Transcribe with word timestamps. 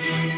Thank 0.00 0.32
you. 0.32 0.37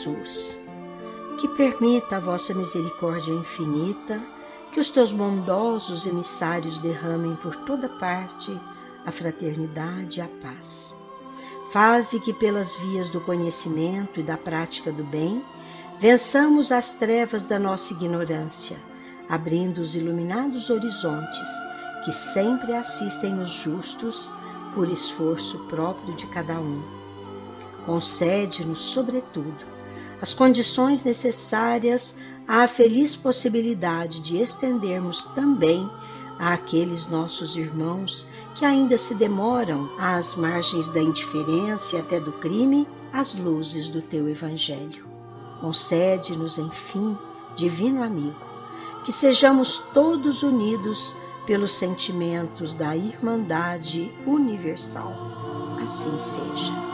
Jesus, 0.00 0.58
que 1.38 1.46
permita 1.46 2.16
a 2.16 2.20
vossa 2.20 2.54
misericórdia 2.54 3.32
infinita 3.32 4.20
que 4.72 4.80
os 4.80 4.90
teus 4.90 5.12
bondosos 5.12 6.06
emissários 6.06 6.78
derramem 6.78 7.36
por 7.36 7.54
toda 7.54 7.88
parte 7.88 8.58
a 9.04 9.12
fraternidade 9.12 10.20
e 10.20 10.22
a 10.22 10.28
paz. 10.40 10.98
Faze 11.70 12.18
que 12.20 12.32
pelas 12.32 12.74
vias 12.76 13.10
do 13.10 13.20
conhecimento 13.20 14.20
e 14.20 14.22
da 14.22 14.36
prática 14.36 14.90
do 14.90 15.04
bem 15.04 15.44
vençamos 15.98 16.72
as 16.72 16.92
trevas 16.92 17.44
da 17.44 17.58
nossa 17.58 17.92
ignorância, 17.92 18.78
abrindo 19.28 19.78
os 19.78 19.94
iluminados 19.94 20.70
horizontes 20.70 21.48
que 22.04 22.12
sempre 22.12 22.74
assistem 22.74 23.38
os 23.38 23.50
justos 23.50 24.32
por 24.74 24.88
esforço 24.88 25.58
próprio 25.66 26.14
de 26.14 26.26
cada 26.26 26.54
um 26.58 27.00
Concede-nos, 27.84 28.78
sobretudo, 28.78 29.66
as 30.20 30.34
condições 30.34 31.02
necessárias 31.04 32.16
à 32.46 32.66
feliz 32.66 33.16
possibilidade 33.16 34.20
de 34.20 34.38
estendermos 34.38 35.24
também 35.34 35.88
àqueles 36.38 37.06
nossos 37.06 37.56
irmãos 37.56 38.26
que 38.54 38.64
ainda 38.64 38.96
se 38.98 39.14
demoram 39.14 39.90
às 39.98 40.34
margens 40.34 40.88
da 40.88 41.00
indiferença 41.00 41.96
e 41.96 42.00
até 42.00 42.18
do 42.18 42.32
crime 42.32 42.88
as 43.12 43.34
luzes 43.34 43.88
do 43.88 44.00
teu 44.02 44.28
Evangelho. 44.28 45.06
Concede-nos, 45.60 46.58
enfim, 46.58 47.16
divino 47.54 48.02
amigo, 48.02 48.40
que 49.04 49.12
sejamos 49.12 49.78
todos 49.92 50.42
unidos 50.42 51.14
pelos 51.46 51.72
sentimentos 51.72 52.74
da 52.74 52.96
Irmandade 52.96 54.12
Universal. 54.26 55.14
Assim 55.82 56.16
seja. 56.18 56.89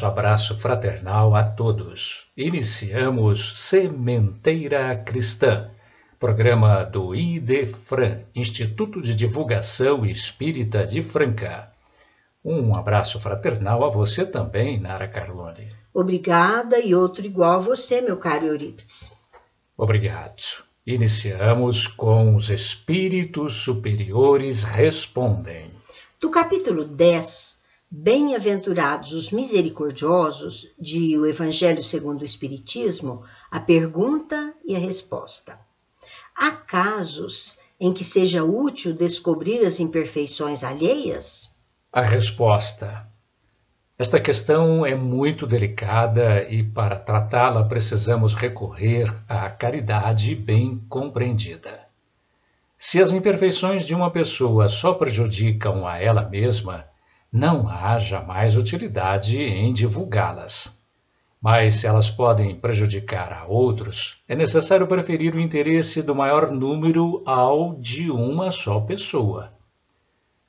Nosso 0.00 0.12
abraço 0.12 0.56
fraternal 0.56 1.34
a 1.34 1.44
todos. 1.44 2.26
Iniciamos 2.34 3.52
Sementeira 3.60 4.96
Cristã, 4.96 5.68
programa 6.18 6.84
do 6.84 7.14
IDEFRAN, 7.14 8.22
Instituto 8.34 9.02
de 9.02 9.14
Divulgação 9.14 10.06
Espírita 10.06 10.86
de 10.86 11.02
Franca. 11.02 11.70
Um 12.42 12.74
abraço 12.74 13.20
fraternal 13.20 13.84
a 13.84 13.90
você 13.90 14.24
também, 14.24 14.80
Nara 14.80 15.06
Carlone. 15.06 15.70
Obrigada 15.92 16.78
e 16.78 16.94
outro 16.94 17.26
igual 17.26 17.56
a 17.56 17.58
você, 17.58 18.00
meu 18.00 18.16
caro 18.16 18.46
Eurípides. 18.46 19.12
Obrigado. 19.76 20.64
Iniciamos 20.86 21.86
com 21.86 22.34
os 22.34 22.48
Espíritos 22.48 23.52
Superiores 23.56 24.64
Respondem. 24.64 25.70
Do 26.18 26.30
capítulo 26.30 26.86
10 26.86 27.59
Bem-aventurados 27.92 29.12
os 29.12 29.32
misericordiosos, 29.32 30.72
de 30.78 31.18
O 31.18 31.26
Evangelho 31.26 31.82
segundo 31.82 32.22
o 32.22 32.24
Espiritismo, 32.24 33.24
a 33.50 33.58
pergunta 33.58 34.54
e 34.64 34.76
a 34.76 34.78
resposta. 34.78 35.58
Há 36.36 36.52
casos 36.52 37.58
em 37.80 37.92
que 37.92 38.04
seja 38.04 38.44
útil 38.44 38.94
descobrir 38.94 39.66
as 39.66 39.80
imperfeições 39.80 40.62
alheias? 40.62 41.52
A 41.92 42.02
resposta. 42.02 43.08
Esta 43.98 44.20
questão 44.20 44.86
é 44.86 44.94
muito 44.94 45.44
delicada 45.44 46.48
e, 46.48 46.62
para 46.62 46.96
tratá-la, 46.96 47.64
precisamos 47.64 48.36
recorrer 48.36 49.12
à 49.28 49.50
caridade 49.50 50.36
bem 50.36 50.80
compreendida. 50.88 51.80
Se 52.78 53.02
as 53.02 53.10
imperfeições 53.10 53.84
de 53.84 53.96
uma 53.96 54.12
pessoa 54.12 54.68
só 54.68 54.94
prejudicam 54.94 55.84
a 55.84 55.98
ela 55.98 56.28
mesma, 56.28 56.88
não 57.32 57.68
há 57.68 57.98
jamais 57.98 58.56
utilidade 58.56 59.40
em 59.40 59.72
divulgá-las. 59.72 60.76
Mas 61.40 61.76
se 61.76 61.86
elas 61.86 62.10
podem 62.10 62.54
prejudicar 62.54 63.32
a 63.32 63.46
outros, 63.46 64.20
é 64.28 64.34
necessário 64.34 64.86
preferir 64.86 65.34
o 65.34 65.40
interesse 65.40 66.02
do 66.02 66.14
maior 66.14 66.50
número 66.50 67.22
ao 67.24 67.76
de 67.76 68.10
uma 68.10 68.50
só 68.50 68.80
pessoa. 68.80 69.52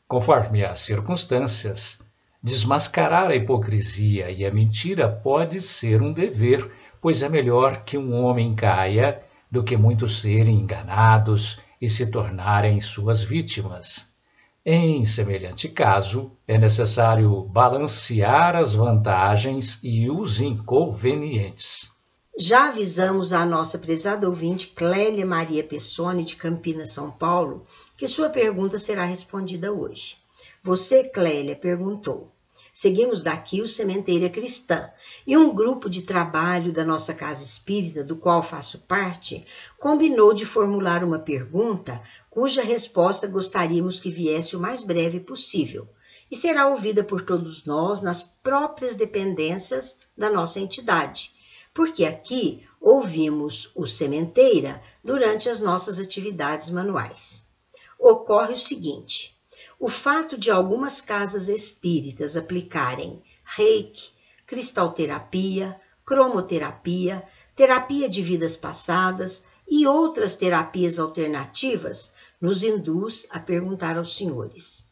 Conforme 0.07 0.65
as 0.65 0.81
circunstâncias, 0.81 1.99
desmascarar 2.43 3.29
a 3.29 3.35
hipocrisia 3.35 4.31
e 4.31 4.43
a 4.43 4.51
mentira 4.51 5.07
pode 5.07 5.61
ser 5.61 6.01
um 6.01 6.11
dever, 6.11 6.69
pois 6.99 7.21
é 7.21 7.29
melhor 7.29 7.83
que 7.83 7.97
um 7.97 8.13
homem 8.21 8.53
caia 8.55 9.21
do 9.49 9.63
que 9.63 9.77
muitos 9.77 10.19
serem 10.19 10.59
enganados 10.59 11.61
e 11.79 11.87
se 11.87 12.09
tornarem 12.11 12.81
suas 12.81 13.23
vítimas. 13.23 14.10
Em 14.63 15.03
semelhante 15.05 15.67
caso, 15.67 16.37
é 16.47 16.55
necessário 16.55 17.43
balancear 17.45 18.55
as 18.55 18.75
vantagens 18.75 19.79
e 19.81 20.07
os 20.07 20.39
inconvenientes. 20.39 21.89
Já 22.37 22.67
avisamos 22.67 23.33
a 23.33 23.43
nossa 23.43 23.79
prezada 23.79 24.27
ouvinte 24.27 24.67
Clélia 24.67 25.25
Maria 25.25 25.63
Pessoni, 25.63 26.23
de 26.23 26.35
Campinas, 26.35 26.91
São 26.91 27.09
Paulo, 27.09 27.65
que 27.97 28.07
sua 28.07 28.29
pergunta 28.29 28.77
será 28.77 29.03
respondida 29.03 29.73
hoje. 29.73 30.15
Você, 30.61 31.03
Clélia, 31.05 31.55
perguntou: 31.55 32.31
Seguimos 32.73 33.21
daqui 33.21 33.61
o 33.61 33.67
Sementeira 33.67 34.29
Cristã 34.29 34.89
e 35.27 35.35
um 35.35 35.53
grupo 35.53 35.89
de 35.89 36.03
trabalho 36.03 36.71
da 36.71 36.85
nossa 36.85 37.13
casa 37.13 37.43
espírita, 37.43 38.01
do 38.01 38.15
qual 38.15 38.41
faço 38.41 38.79
parte, 38.79 39.45
combinou 39.77 40.33
de 40.33 40.45
formular 40.45 41.03
uma 41.03 41.19
pergunta 41.19 42.01
cuja 42.29 42.61
resposta 42.61 43.27
gostaríamos 43.27 43.99
que 43.99 44.09
viesse 44.09 44.55
o 44.55 44.59
mais 44.59 44.83
breve 44.83 45.19
possível 45.19 45.89
e 46.31 46.35
será 46.35 46.67
ouvida 46.69 47.03
por 47.03 47.21
todos 47.21 47.65
nós 47.65 47.99
nas 47.99 48.21
próprias 48.21 48.95
dependências 48.95 49.99
da 50.17 50.29
nossa 50.29 50.61
entidade, 50.61 51.33
porque 51.73 52.05
aqui 52.05 52.65
ouvimos 52.79 53.69
o 53.75 53.85
Sementeira 53.85 54.81
durante 55.03 55.49
as 55.49 55.59
nossas 55.59 55.99
atividades 55.99 56.69
manuais. 56.69 57.45
Ocorre 57.99 58.53
o 58.53 58.57
seguinte 58.57 59.37
o 59.81 59.89
fato 59.89 60.37
de 60.37 60.51
algumas 60.51 61.01
casas 61.01 61.49
espíritas 61.49 62.37
aplicarem 62.37 63.19
reiki, 63.43 64.11
cristalterapia, 64.45 65.75
cromoterapia, 66.05 67.27
terapia 67.55 68.07
de 68.07 68.21
vidas 68.21 68.55
passadas 68.55 69.43
e 69.67 69.87
outras 69.87 70.35
terapias 70.35 70.99
alternativas 70.99 72.13
nos 72.39 72.61
induz 72.61 73.25
a 73.31 73.39
perguntar 73.39 73.97
aos 73.97 74.15
senhores: 74.15 74.85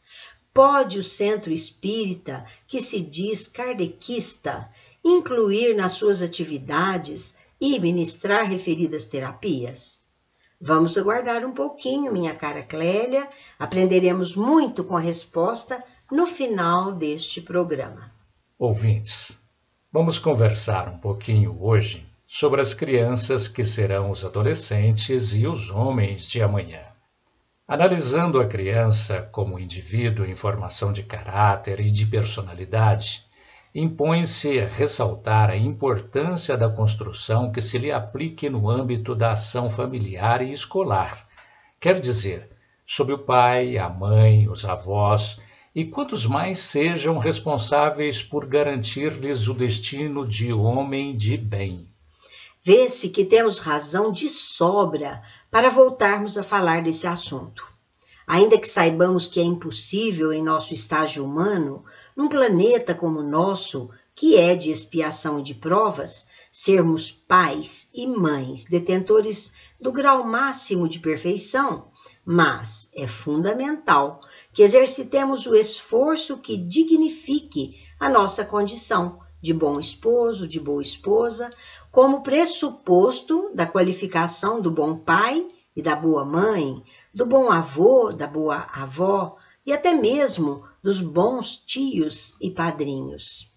pode 0.52 0.98
o 0.98 1.04
centro 1.04 1.52
espírita, 1.52 2.44
que 2.66 2.80
se 2.80 3.00
diz 3.00 3.46
kardecista, 3.46 4.68
incluir 5.04 5.76
nas 5.76 5.92
suas 5.92 6.20
atividades 6.20 7.36
e 7.60 7.78
ministrar 7.78 8.44
referidas 8.44 9.04
terapias? 9.04 9.99
Vamos 10.60 10.98
aguardar 10.98 11.42
um 11.42 11.52
pouquinho, 11.52 12.12
minha 12.12 12.34
cara 12.34 12.62
Clélia. 12.62 13.26
Aprenderemos 13.58 14.36
muito 14.36 14.84
com 14.84 14.94
a 14.94 15.00
resposta 15.00 15.82
no 16.12 16.26
final 16.26 16.92
deste 16.92 17.40
programa. 17.40 18.12
Ouvintes, 18.58 19.40
vamos 19.90 20.18
conversar 20.18 20.86
um 20.88 20.98
pouquinho 20.98 21.56
hoje 21.62 22.06
sobre 22.26 22.60
as 22.60 22.74
crianças 22.74 23.48
que 23.48 23.64
serão 23.64 24.10
os 24.10 24.22
adolescentes 24.22 25.32
e 25.32 25.46
os 25.46 25.70
homens 25.70 26.28
de 26.28 26.42
amanhã. 26.42 26.82
Analisando 27.66 28.38
a 28.38 28.46
criança 28.46 29.22
como 29.32 29.58
indivíduo 29.58 30.26
em 30.26 30.34
formação 30.34 30.92
de 30.92 31.02
caráter 31.02 31.80
e 31.80 31.90
de 31.90 32.04
personalidade, 32.04 33.24
impõe-se 33.74 34.60
ressaltar 34.60 35.50
a 35.50 35.56
importância 35.56 36.56
da 36.56 36.68
construção 36.68 37.52
que 37.52 37.60
se 37.60 37.78
lhe 37.78 37.92
aplique 37.92 38.50
no 38.50 38.68
âmbito 38.68 39.14
da 39.14 39.32
ação 39.32 39.70
familiar 39.70 40.42
e 40.42 40.52
escolar, 40.52 41.26
quer 41.78 42.00
dizer, 42.00 42.50
sob 42.84 43.12
o 43.12 43.18
pai, 43.18 43.78
a 43.78 43.88
mãe, 43.88 44.48
os 44.48 44.64
avós 44.64 45.40
e 45.72 45.84
quantos 45.84 46.26
mais 46.26 46.58
sejam 46.58 47.18
responsáveis 47.18 48.22
por 48.22 48.44
garantir-lhes 48.44 49.46
o 49.46 49.54
destino 49.54 50.26
de 50.26 50.52
homem 50.52 51.16
de 51.16 51.36
bem. 51.36 51.88
Vê-se 52.62 53.08
que 53.08 53.24
temos 53.24 53.60
razão 53.60 54.10
de 54.10 54.28
sobra 54.28 55.22
para 55.50 55.70
voltarmos 55.70 56.36
a 56.36 56.42
falar 56.42 56.82
desse 56.82 57.06
assunto. 57.06 57.69
Ainda 58.32 58.56
que 58.56 58.68
saibamos 58.68 59.26
que 59.26 59.40
é 59.40 59.42
impossível 59.42 60.32
em 60.32 60.40
nosso 60.40 60.72
estágio 60.72 61.24
humano, 61.24 61.84
num 62.16 62.28
planeta 62.28 62.94
como 62.94 63.18
o 63.18 63.28
nosso, 63.28 63.90
que 64.14 64.36
é 64.36 64.54
de 64.54 64.70
expiação 64.70 65.40
e 65.40 65.42
de 65.42 65.52
provas, 65.52 66.28
sermos 66.52 67.10
pais 67.10 67.88
e 67.92 68.06
mães 68.06 68.62
detentores 68.62 69.50
do 69.80 69.90
grau 69.90 70.22
máximo 70.22 70.88
de 70.88 71.00
perfeição, 71.00 71.88
mas 72.24 72.88
é 72.94 73.08
fundamental 73.08 74.20
que 74.52 74.62
exercitemos 74.62 75.44
o 75.44 75.56
esforço 75.56 76.38
que 76.38 76.56
dignifique 76.56 77.80
a 77.98 78.08
nossa 78.08 78.44
condição 78.44 79.18
de 79.42 79.52
bom 79.52 79.80
esposo, 79.80 80.46
de 80.46 80.60
boa 80.60 80.82
esposa, 80.82 81.52
como 81.90 82.22
pressuposto 82.22 83.50
da 83.56 83.66
qualificação 83.66 84.60
do 84.60 84.70
bom 84.70 84.96
pai 84.96 85.44
e 85.74 85.82
da 85.82 85.96
boa 85.96 86.24
mãe, 86.24 86.82
do 87.12 87.26
bom 87.26 87.50
avô, 87.50 88.12
da 88.12 88.26
boa 88.26 88.68
avó 88.72 89.36
e 89.66 89.72
até 89.72 89.92
mesmo 89.92 90.64
dos 90.82 91.00
bons 91.00 91.56
tios 91.56 92.34
e 92.40 92.50
padrinhos. 92.50 93.52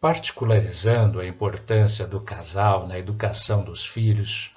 Particularizando 0.00 1.20
a 1.20 1.26
importância 1.26 2.06
do 2.06 2.20
casal 2.20 2.86
na 2.86 2.98
educação 2.98 3.64
dos 3.64 3.84
filhos, 3.84 4.54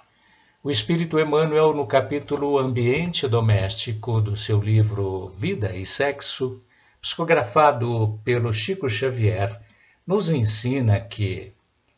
o 0.61 0.69
Espírito 0.69 1.17
Emmanuel, 1.17 1.73
no 1.73 1.87
capítulo 1.87 2.59
Ambiente 2.59 3.27
Doméstico 3.27 4.19
do 4.19 4.35
seu 4.35 4.59
livro 4.59 5.29
Vida 5.29 5.73
e 5.73 5.85
Sexo, 5.85 6.61
psicografado 7.01 8.19
pelo 8.25 8.53
Chico 8.53 8.89
Xavier, 8.89 9.59
nos 10.05 10.29
ensina 10.29 10.99
que 10.99 11.53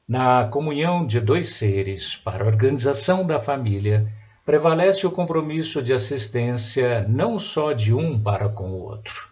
na 0.07 0.45
comunhão 0.45 1.05
de 1.07 1.19
dois 1.19 1.55
seres 1.55 2.15
para 2.15 2.43
a 2.43 2.47
organização 2.47 3.25
da 3.25 3.39
família, 3.39 4.11
prevalece 4.51 5.07
o 5.07 5.11
compromisso 5.11 5.81
de 5.81 5.93
assistência 5.93 7.07
não 7.07 7.39
só 7.39 7.71
de 7.71 7.93
um 7.93 8.21
para 8.21 8.49
com 8.49 8.69
o 8.69 8.81
outro, 8.81 9.29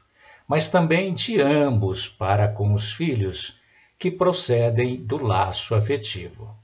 mas 0.47 0.69
também 0.69 1.13
de 1.13 1.41
ambos 1.41 2.07
para 2.07 2.47
com 2.47 2.73
os 2.73 2.93
filhos, 2.93 3.59
que 3.97 4.09
procedem 4.09 4.95
do 4.95 5.21
laço 5.21 5.75
afetivo. 5.75 6.55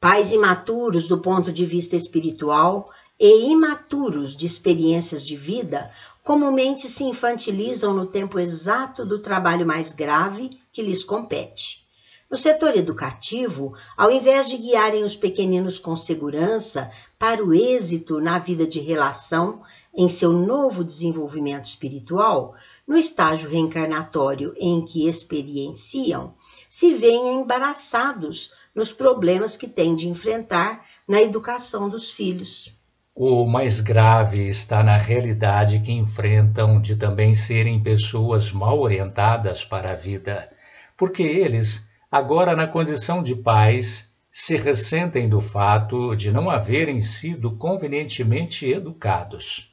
Pais 0.00 0.32
imaturos 0.32 1.06
do 1.06 1.18
ponto 1.18 1.52
de 1.52 1.66
vista 1.66 1.94
espiritual 1.94 2.88
e 3.20 3.50
imaturos 3.52 4.34
de 4.34 4.46
experiências 4.46 5.22
de 5.22 5.36
vida 5.36 5.90
comumente 6.24 6.88
se 6.88 7.04
infantilizam 7.04 7.92
no 7.92 8.06
tempo 8.06 8.38
exato 8.38 9.04
do 9.04 9.18
trabalho 9.18 9.66
mais 9.66 9.92
grave 9.92 10.58
que 10.72 10.80
lhes 10.80 11.04
compete. 11.04 11.84
No 12.32 12.38
setor 12.38 12.74
educativo, 12.74 13.74
ao 13.94 14.10
invés 14.10 14.48
de 14.48 14.56
guiarem 14.56 15.04
os 15.04 15.14
pequeninos 15.14 15.78
com 15.78 15.94
segurança 15.94 16.90
para 17.18 17.44
o 17.44 17.52
êxito 17.52 18.22
na 18.22 18.38
vida 18.38 18.66
de 18.66 18.80
relação 18.80 19.60
em 19.94 20.08
seu 20.08 20.32
novo 20.32 20.82
desenvolvimento 20.82 21.66
espiritual, 21.66 22.54
no 22.88 22.96
estágio 22.96 23.50
reencarnatório 23.50 24.54
em 24.58 24.82
que 24.82 25.06
experienciam, 25.06 26.32
se 26.70 26.94
veem 26.94 27.34
embaraçados 27.34 28.50
nos 28.74 28.90
problemas 28.90 29.54
que 29.54 29.68
têm 29.68 29.94
de 29.94 30.08
enfrentar 30.08 30.86
na 31.06 31.20
educação 31.20 31.86
dos 31.86 32.10
filhos. 32.10 32.74
O 33.14 33.44
mais 33.44 33.78
grave 33.78 34.48
está 34.48 34.82
na 34.82 34.96
realidade 34.96 35.80
que 35.80 35.92
enfrentam 35.92 36.80
de 36.80 36.96
também 36.96 37.34
serem 37.34 37.82
pessoas 37.82 38.50
mal 38.50 38.80
orientadas 38.80 39.62
para 39.62 39.92
a 39.92 39.96
vida, 39.96 40.50
porque 40.96 41.22
eles 41.22 41.91
agora 42.12 42.54
na 42.54 42.66
condição 42.66 43.22
de 43.22 43.34
pais, 43.34 44.06
se 44.30 44.54
ressentem 44.54 45.30
do 45.30 45.40
fato 45.40 46.14
de 46.14 46.30
não 46.30 46.50
haverem 46.50 47.00
sido 47.00 47.56
convenientemente 47.56 48.70
educados. 48.70 49.72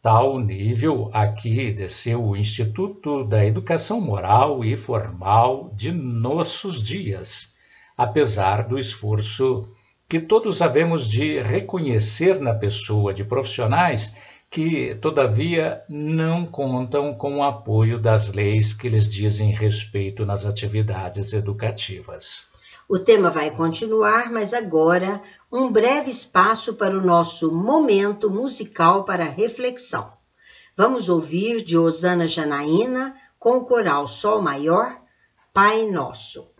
Tal 0.00 0.38
nível 0.38 1.10
aqui 1.12 1.70
desceu 1.70 2.24
o 2.24 2.34
Instituto 2.34 3.24
da 3.24 3.44
Educação 3.44 4.00
Moral 4.00 4.64
e 4.64 4.74
Formal 4.74 5.70
de 5.74 5.92
nossos 5.92 6.82
dias, 6.82 7.52
apesar 7.94 8.66
do 8.66 8.78
esforço 8.78 9.68
que 10.08 10.18
todos 10.18 10.62
havemos 10.62 11.06
de 11.06 11.42
reconhecer 11.42 12.40
na 12.40 12.54
pessoa 12.54 13.12
de 13.12 13.22
profissionais 13.22 14.14
que, 14.50 14.94
todavia, 14.96 15.82
não 15.88 16.46
contam 16.46 17.14
com 17.14 17.38
o 17.38 17.42
apoio 17.42 18.00
das 18.00 18.32
leis 18.32 18.72
que 18.72 18.88
lhes 18.88 19.08
dizem 19.08 19.50
respeito 19.50 20.24
nas 20.24 20.44
atividades 20.44 21.32
educativas. 21.32 22.46
O 22.88 22.98
tema 22.98 23.30
vai 23.30 23.50
continuar, 23.50 24.30
mas 24.30 24.54
agora 24.54 25.20
um 25.50 25.70
breve 25.72 26.10
espaço 26.10 26.74
para 26.74 26.96
o 26.96 27.04
nosso 27.04 27.52
momento 27.52 28.30
musical 28.30 29.04
para 29.04 29.24
reflexão. 29.24 30.12
Vamos 30.76 31.08
ouvir 31.08 31.64
de 31.64 31.76
Osana 31.76 32.26
Janaína 32.26 33.16
com 33.38 33.58
o 33.58 33.64
coral 33.64 34.06
Sol 34.06 34.40
Maior, 34.40 35.00
Pai 35.52 35.84
Nosso. 35.90 36.55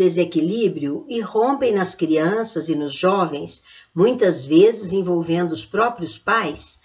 Desequilíbrio, 0.00 1.04
irrompem 1.10 1.74
nas 1.74 1.94
crianças 1.94 2.70
e 2.70 2.74
nos 2.74 2.94
jovens, 2.94 3.62
muitas 3.94 4.42
vezes 4.42 4.92
envolvendo 4.92 5.52
os 5.52 5.66
próprios 5.66 6.16
pais, 6.16 6.80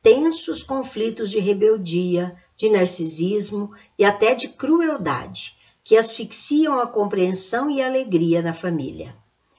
tensos 0.00 0.62
conflitos 0.62 1.32
de 1.32 1.40
rebeldia, 1.40 2.36
de 2.56 2.70
narcisismo 2.70 3.72
e 3.98 4.04
até 4.04 4.36
de 4.36 4.46
crueldade, 4.46 5.56
que 5.82 5.96
asfixiam 5.96 6.78
a 6.78 6.86
compreensão 6.86 7.68
e 7.68 7.82
a 7.82 7.86
alegria 7.86 8.40
na 8.40 8.52
família. 8.52 9.16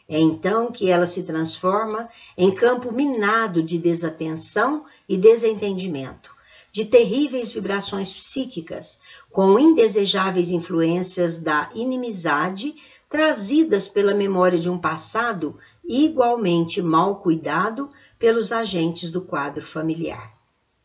É 0.07 0.17
então 0.17 0.71
que 0.71 0.89
ela 0.89 1.05
se 1.05 1.23
transforma 1.23 2.07
em 2.37 2.49
campo 2.49 2.93
minado 2.93 3.61
de 3.61 3.77
desatenção 3.77 4.85
e 5.07 5.17
desentendimento, 5.17 6.33
de 6.71 6.85
terríveis 6.85 7.51
vibrações 7.51 8.13
psíquicas, 8.13 8.99
com 9.29 9.59
indesejáveis 9.59 10.49
influências 10.49 11.35
da 11.37 11.69
inimizade 11.75 12.73
trazidas 13.11 13.89
pela 13.89 14.13
memória 14.13 14.57
de 14.57 14.69
um 14.69 14.79
passado 14.79 15.59
igualmente 15.83 16.81
mal 16.81 17.17
cuidado 17.17 17.89
pelos 18.17 18.53
agentes 18.53 19.11
do 19.11 19.21
quadro 19.21 19.65
familiar. 19.65 20.31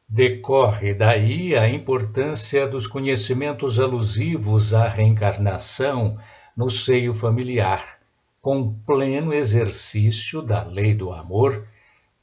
Decorre 0.09 0.93
daí 0.93 1.57
a 1.57 1.69
importância 1.69 2.67
dos 2.67 2.89
conhecimentos 2.89 3.79
alusivos 3.79 4.75
à 4.75 4.89
reencarnação 4.89 6.19
no 6.57 6.69
seio 6.69 7.15
familiar, 7.15 8.01
com 8.43 8.75
pleno 8.85 9.33
exercício 9.33 10.43
da 10.43 10.65
lei 10.65 10.95
do 10.95 11.13
amor 11.13 11.65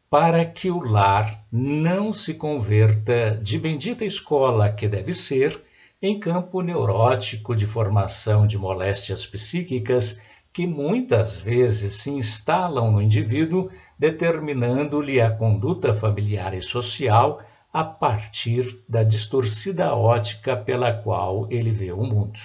para 0.09 0.45
que 0.45 0.69
o 0.69 0.79
lar 0.79 1.45
não 1.49 2.11
se 2.11 2.33
converta 2.33 3.39
de 3.41 3.57
bendita 3.57 4.03
escola 4.03 4.69
que 4.69 4.87
deve 4.87 5.13
ser 5.13 5.59
em 6.03 6.19
campo 6.19 6.61
neurótico 6.61 7.55
de 7.55 7.65
formação 7.65 8.45
de 8.45 8.57
moléstias 8.57 9.25
psíquicas 9.25 10.19
que 10.51 10.67
muitas 10.67 11.39
vezes 11.39 11.95
se 11.95 12.09
instalam 12.11 12.91
no 12.91 13.01
indivíduo, 13.01 13.69
determinando-lhe 13.97 15.21
a 15.21 15.31
conduta 15.31 15.93
familiar 15.93 16.53
e 16.53 16.61
social 16.61 17.41
a 17.71 17.85
partir 17.85 18.83
da 18.87 19.01
distorcida 19.01 19.95
ótica 19.95 20.57
pela 20.57 20.91
qual 20.91 21.47
ele 21.49 21.71
vê 21.71 21.93
o 21.93 22.03
mundo. 22.03 22.37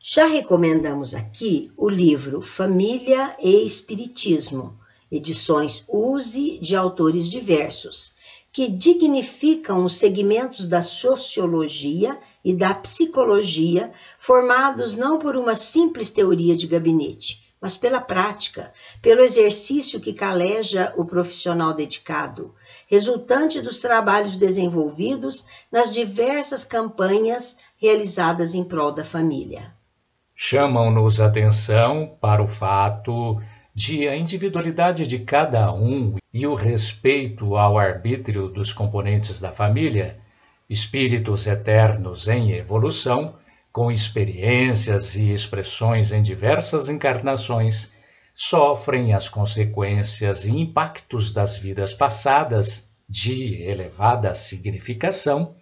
Já 0.00 0.24
recomendamos 0.24 1.14
aqui 1.14 1.70
o 1.76 1.90
livro 1.90 2.40
Família 2.40 3.36
e 3.38 3.66
Espiritismo, 3.66 4.74
edições 5.12 5.84
Use 5.86 6.58
de 6.58 6.74
autores 6.74 7.28
diversos, 7.28 8.14
que 8.50 8.66
dignificam 8.66 9.84
os 9.84 9.98
segmentos 9.98 10.64
da 10.64 10.80
sociologia 10.80 12.18
e 12.44 12.54
da 12.54 12.74
psicologia, 12.74 13.90
formados 14.18 14.94
não 14.94 15.18
por 15.18 15.36
uma 15.36 15.54
simples 15.54 16.10
teoria 16.10 16.56
de 16.56 16.66
gabinete, 16.66 17.48
mas 17.60 17.76
pela 17.76 18.00
prática, 18.00 18.72
pelo 19.02 19.20
exercício 19.20 20.00
que 20.00 20.12
caleja 20.12 20.92
o 20.96 21.04
profissional 21.04 21.74
dedicado, 21.74 22.54
resultante 22.86 23.60
dos 23.60 23.78
trabalhos 23.78 24.36
desenvolvidos 24.36 25.44
nas 25.70 25.92
diversas 25.92 26.64
campanhas 26.64 27.56
realizadas 27.76 28.54
em 28.54 28.62
prol 28.62 28.92
da 28.92 29.04
família. 29.04 29.72
Chamam-nos 30.34 31.20
atenção 31.20 32.16
para 32.20 32.42
o 32.42 32.46
fato 32.46 33.42
de 33.74 34.08
a 34.08 34.16
individualidade 34.16 35.06
de 35.06 35.18
cada 35.18 35.72
um 35.72 36.16
e 36.32 36.46
o 36.46 36.54
respeito 36.54 37.56
ao 37.56 37.76
arbítrio 37.78 38.48
dos 38.48 38.72
componentes 38.72 39.40
da 39.40 39.50
família, 39.50 40.20
espíritos 40.68 41.46
eternos 41.46 42.28
em 42.28 42.52
evolução, 42.52 43.36
com 43.72 43.90
experiências 43.90 45.14
e 45.14 45.32
expressões 45.32 46.12
em 46.12 46.20
diversas 46.20 46.88
encarnações, 46.88 47.90
sofrem 48.34 49.12
as 49.12 49.28
consequências 49.28 50.44
e 50.44 50.50
impactos 50.50 51.32
das 51.32 51.56
vidas 51.56 51.92
passadas 51.92 52.88
de 53.08 53.62
elevada 53.62 54.34
significação, 54.34 55.56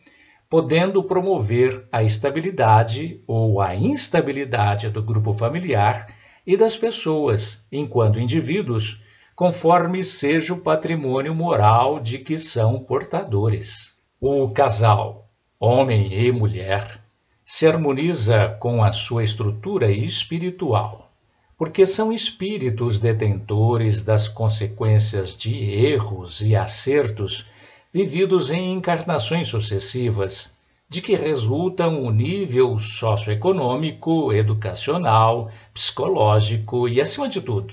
podendo 0.50 1.02
promover 1.02 1.86
a 1.90 2.02
estabilidade 2.02 3.22
ou 3.26 3.60
a 3.60 3.74
instabilidade 3.74 4.90
do 4.90 5.02
grupo 5.02 5.32
familiar 5.32 6.14
e 6.46 6.56
das 6.56 6.76
pessoas, 6.76 7.64
enquanto 7.70 8.20
indivíduos, 8.20 9.02
conforme 9.34 10.02
seja 10.02 10.54
o 10.54 10.60
patrimônio 10.60 11.34
moral 11.34 12.00
de 12.00 12.18
que 12.18 12.36
são 12.36 12.78
portadores. 12.80 13.95
O 14.28 14.50
casal, 14.50 15.30
homem 15.60 16.12
e 16.12 16.32
mulher, 16.32 17.00
se 17.44 17.64
harmoniza 17.64 18.56
com 18.58 18.82
a 18.82 18.90
sua 18.90 19.22
estrutura 19.22 19.88
espiritual, 19.88 21.12
porque 21.56 21.86
são 21.86 22.12
espíritos 22.12 22.98
detentores 22.98 24.02
das 24.02 24.26
consequências 24.26 25.36
de 25.36 25.54
erros 25.54 26.40
e 26.40 26.56
acertos 26.56 27.48
vividos 27.92 28.50
em 28.50 28.72
encarnações 28.72 29.46
sucessivas 29.46 30.50
de 30.88 31.00
que 31.00 31.14
resultam 31.14 32.02
o 32.02 32.10
nível 32.10 32.80
socioeconômico, 32.80 34.32
educacional, 34.32 35.52
psicológico 35.72 36.88
e, 36.88 37.00
acima 37.00 37.28
de 37.28 37.40
tudo, 37.40 37.72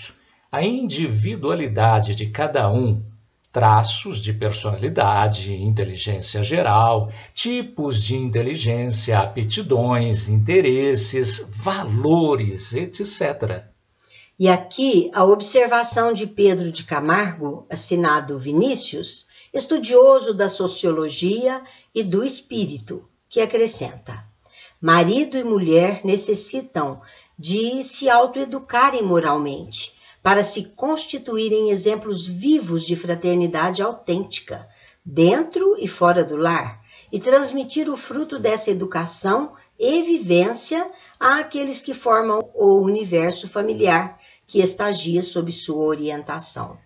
a 0.51 0.63
individualidade 0.63 2.13
de 2.13 2.27
cada 2.27 2.71
um, 2.71 3.01
traços 3.53 4.17
de 4.17 4.33
personalidade, 4.33 5.53
inteligência 5.53 6.43
geral, 6.43 7.11
tipos 7.35 8.01
de 8.01 8.15
inteligência, 8.15 9.19
aptidões, 9.19 10.27
interesses, 10.27 11.37
valores, 11.49 12.73
etc. 12.73 13.63
E 14.39 14.49
aqui 14.49 15.11
a 15.13 15.23
observação 15.23 16.11
de 16.11 16.25
Pedro 16.25 16.71
de 16.71 16.83
Camargo, 16.83 17.67
assinado 17.69 18.39
Vinícius, 18.39 19.27
estudioso 19.53 20.33
da 20.33 20.49
sociologia 20.49 21.61
e 21.93 22.01
do 22.01 22.23
espírito, 22.23 23.07
que 23.29 23.39
acrescenta: 23.39 24.25
marido 24.81 25.37
e 25.37 25.43
mulher 25.43 26.01
necessitam 26.03 26.99
de 27.37 27.83
se 27.83 28.09
autoeducarem 28.09 29.03
moralmente 29.03 29.93
para 30.23 30.41
se 30.41 30.63
constituírem 30.69 31.69
exemplos 31.69 32.25
vivos 32.25 32.83
de 32.83 32.95
fraternidade 32.95 33.81
autêntica, 33.83 34.69
dentro 35.05 35.75
e 35.77 35.85
fora 35.85 36.23
do 36.23 36.37
lar, 36.37 36.81
e 37.11 37.19
transmitir 37.19 37.89
o 37.89 37.97
fruto 37.97 38.39
dessa 38.39 38.71
educação 38.71 39.51
e 39.77 40.01
vivência 40.01 40.89
àqueles 41.19 41.81
que 41.81 41.93
formam 41.93 42.49
o 42.55 42.81
universo 42.81 43.49
familiar 43.49 44.17
que 44.47 44.61
estagia 44.61 45.21
sob 45.21 45.51
sua 45.51 45.83
orientação. 45.83 46.77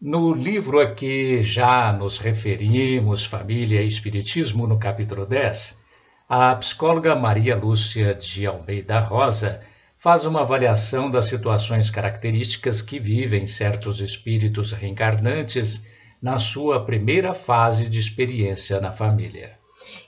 No 0.00 0.32
livro 0.32 0.80
a 0.80 0.94
que 0.94 1.42
já 1.42 1.92
nos 1.92 2.16
referimos, 2.16 3.26
Família 3.26 3.82
e 3.82 3.86
Espiritismo, 3.86 4.66
no 4.66 4.78
capítulo 4.78 5.26
10, 5.26 5.78
a 6.26 6.54
psicóloga 6.56 7.14
Maria 7.14 7.54
Lúcia 7.54 8.14
de 8.14 8.46
Almeida 8.46 9.00
Rosa 9.00 9.60
faz 10.00 10.24
uma 10.24 10.40
avaliação 10.40 11.10
das 11.10 11.26
situações 11.26 11.90
características 11.90 12.80
que 12.80 12.98
vivem 12.98 13.46
certos 13.46 14.00
espíritos 14.00 14.72
reencarnantes 14.72 15.84
na 16.22 16.38
sua 16.38 16.82
primeira 16.82 17.34
fase 17.34 17.86
de 17.86 17.98
experiência 17.98 18.80
na 18.80 18.90
família. 18.90 19.58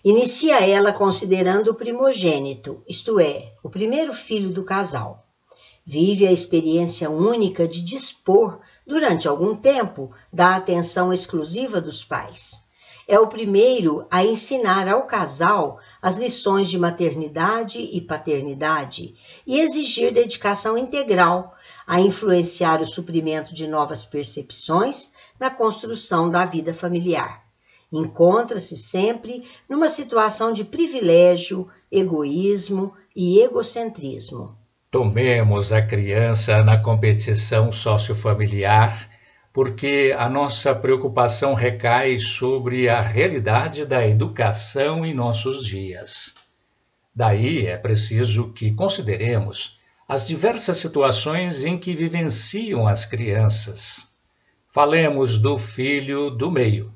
Inicia 0.02 0.66
ela 0.66 0.94
considerando 0.94 1.68
o 1.68 1.74
primogênito, 1.74 2.82
isto 2.88 3.20
é, 3.20 3.52
o 3.62 3.68
primeiro 3.68 4.14
filho 4.14 4.48
do 4.48 4.64
casal. 4.64 5.26
Vive 5.84 6.26
a 6.26 6.32
experiência 6.32 7.10
única 7.10 7.68
de 7.68 7.82
dispor, 7.82 8.60
durante 8.86 9.28
algum 9.28 9.54
tempo, 9.54 10.10
da 10.32 10.56
atenção 10.56 11.12
exclusiva 11.12 11.82
dos 11.82 12.02
pais. 12.02 12.62
É 13.06 13.18
o 13.18 13.26
primeiro 13.26 14.06
a 14.10 14.24
ensinar 14.24 14.88
ao 14.88 15.02
casal 15.02 15.78
as 16.00 16.16
lições 16.16 16.68
de 16.68 16.78
maternidade 16.78 17.80
e 17.80 18.00
paternidade 18.00 19.14
e 19.46 19.60
exigir 19.60 20.12
dedicação 20.12 20.78
integral, 20.78 21.54
a 21.86 22.00
influenciar 22.00 22.80
o 22.80 22.86
suprimento 22.86 23.52
de 23.52 23.66
novas 23.66 24.04
percepções 24.04 25.10
na 25.38 25.50
construção 25.50 26.30
da 26.30 26.44
vida 26.44 26.72
familiar. 26.72 27.42
Encontra-se 27.92 28.76
sempre 28.76 29.44
numa 29.68 29.88
situação 29.88 30.52
de 30.52 30.64
privilégio, 30.64 31.68
egoísmo 31.90 32.94
e 33.14 33.40
egocentrismo. 33.40 34.56
Tomemos 34.90 35.72
a 35.72 35.82
criança 35.82 36.62
na 36.62 36.78
competição 36.78 37.72
sociofamiliar, 37.72 39.08
porque 39.52 40.14
a 40.18 40.28
nossa 40.28 40.74
preocupação 40.74 41.52
recai 41.52 42.16
sobre 42.18 42.88
a 42.88 43.00
realidade 43.00 43.84
da 43.84 44.06
educação 44.06 45.04
em 45.04 45.12
nossos 45.12 45.64
dias. 45.66 46.34
Daí 47.14 47.66
é 47.66 47.76
preciso 47.76 48.50
que 48.52 48.72
consideremos 48.72 49.78
as 50.08 50.26
diversas 50.26 50.78
situações 50.78 51.64
em 51.64 51.76
que 51.78 51.94
vivenciam 51.94 52.88
as 52.88 53.04
crianças. 53.04 54.08
Falemos 54.68 55.38
do 55.38 55.58
filho 55.58 56.30
do 56.30 56.50
meio. 56.50 56.92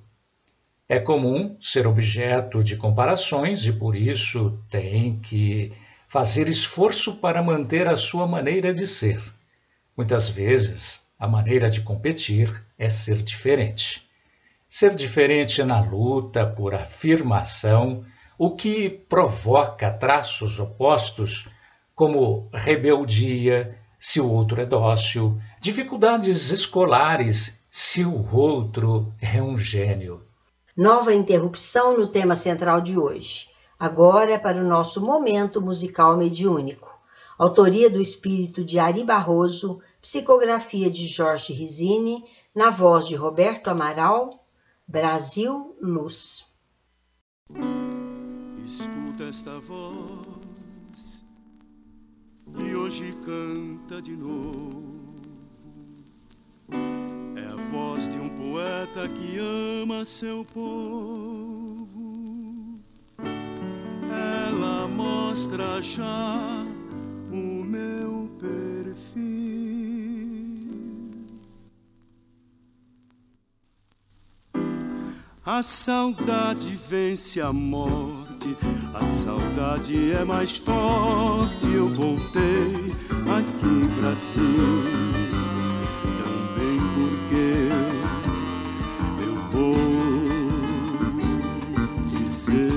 É 0.88 0.98
comum 0.98 1.58
ser 1.60 1.86
objeto 1.86 2.64
de 2.64 2.76
comparações 2.76 3.66
e 3.66 3.72
por 3.72 3.94
isso 3.94 4.58
tem 4.70 5.18
que 5.18 5.72
fazer 6.08 6.48
esforço 6.48 7.16
para 7.16 7.42
manter 7.42 7.86
a 7.86 7.96
sua 7.96 8.26
maneira 8.26 8.72
de 8.72 8.86
ser. 8.86 9.20
Muitas 9.96 10.28
vezes, 10.28 11.05
a 11.18 11.26
maneira 11.26 11.70
de 11.70 11.80
competir 11.80 12.64
é 12.78 12.88
ser 12.88 13.22
diferente. 13.22 14.06
Ser 14.68 14.94
diferente 14.94 15.62
na 15.62 15.80
luta 15.80 16.46
por 16.46 16.74
afirmação, 16.74 18.04
o 18.38 18.54
que 18.54 18.90
provoca 18.90 19.90
traços 19.90 20.60
opostos 20.60 21.48
como 21.94 22.50
rebeldia, 22.52 23.78
se 23.98 24.20
o 24.20 24.30
outro 24.30 24.60
é 24.60 24.66
dócil, 24.66 25.40
dificuldades 25.60 26.50
escolares, 26.50 27.58
se 27.70 28.04
o 28.04 28.34
outro 28.34 29.14
é 29.20 29.42
um 29.42 29.56
gênio. 29.56 30.22
Nova 30.76 31.14
interrupção 31.14 31.98
no 31.98 32.06
tema 32.06 32.34
central 32.34 32.82
de 32.82 32.98
hoje. 32.98 33.48
Agora 33.78 34.32
é 34.32 34.38
para 34.38 34.58
o 34.58 34.66
nosso 34.66 35.00
momento 35.00 35.60
musical 35.60 36.16
mediúnico. 36.16 36.94
Autoria 37.38 37.88
do 37.88 38.00
espírito 38.00 38.62
de 38.64 38.78
Ari 38.78 39.04
Barroso, 39.04 39.80
psicografia 40.06 40.88
de 40.88 41.04
Jorge 41.08 41.52
Risini, 41.52 42.24
na 42.54 42.70
voz 42.70 43.08
de 43.08 43.16
Roberto 43.16 43.66
Amaral, 43.66 44.46
Brasil 44.86 45.76
Luz. 45.82 46.46
Escuta 48.64 49.24
esta 49.24 49.58
voz 49.58 51.24
e 52.56 52.76
hoje 52.76 53.18
canta 53.24 54.00
de 54.00 54.12
novo. 54.12 55.16
É 57.34 57.44
a 57.48 57.56
voz 57.72 58.08
de 58.08 58.16
um 58.16 58.28
poeta 58.28 59.08
que 59.08 59.38
ama 59.40 60.04
seu 60.04 60.44
povo. 60.44 61.88
Ela 64.08 64.86
mostra 64.86 65.82
já 65.82 66.75
A 75.46 75.62
saudade 75.62 76.76
vence 76.88 77.40
a 77.40 77.52
morte 77.52 78.56
a 78.98 79.04
saudade 79.04 80.12
é 80.12 80.24
mais 80.24 80.56
forte, 80.56 81.66
eu 81.66 81.88
voltei 81.90 82.94
aqui 83.28 84.00
pra 84.00 84.16
si. 84.16 84.40
Também 86.22 86.80
porque 86.94 87.68
eu 89.22 89.36
vou 89.50 89.76
dizer: 92.06 92.72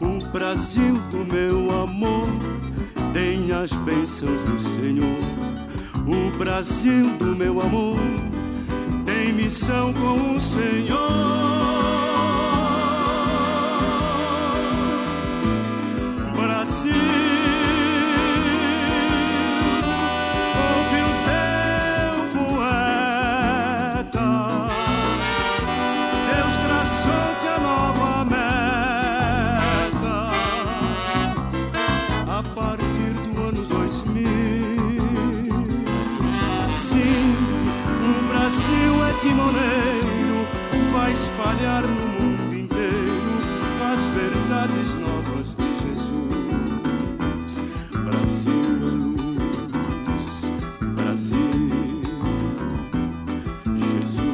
O 0.00 0.32
Brasil 0.32 0.94
do 1.12 1.24
meu 1.24 1.70
amor 1.82 2.26
tem 3.12 3.52
as 3.52 3.70
bênçãos 3.72 4.42
do 4.42 4.60
Senhor. 4.60 5.18
O 6.08 6.36
Brasil 6.38 7.16
do 7.18 7.36
meu 7.36 7.60
amor 7.60 7.96
missão 9.32 9.92
com 9.92 10.36
o 10.36 10.40
Senhor. 10.40 11.57
Timoneiro 39.20 40.46
vai 40.92 41.12
espalhar 41.12 41.82
no 41.82 41.88
mundo 41.88 42.54
inteiro 42.54 43.38
as 43.92 44.06
verdades 44.10 44.94
novas 44.94 45.56
de 45.56 45.74
Jesus. 45.74 47.62
Brasil 48.04 48.52
é 48.52 48.90
luz, 48.90 50.52
Brasil, 50.94 52.02
Jesus. 53.76 54.26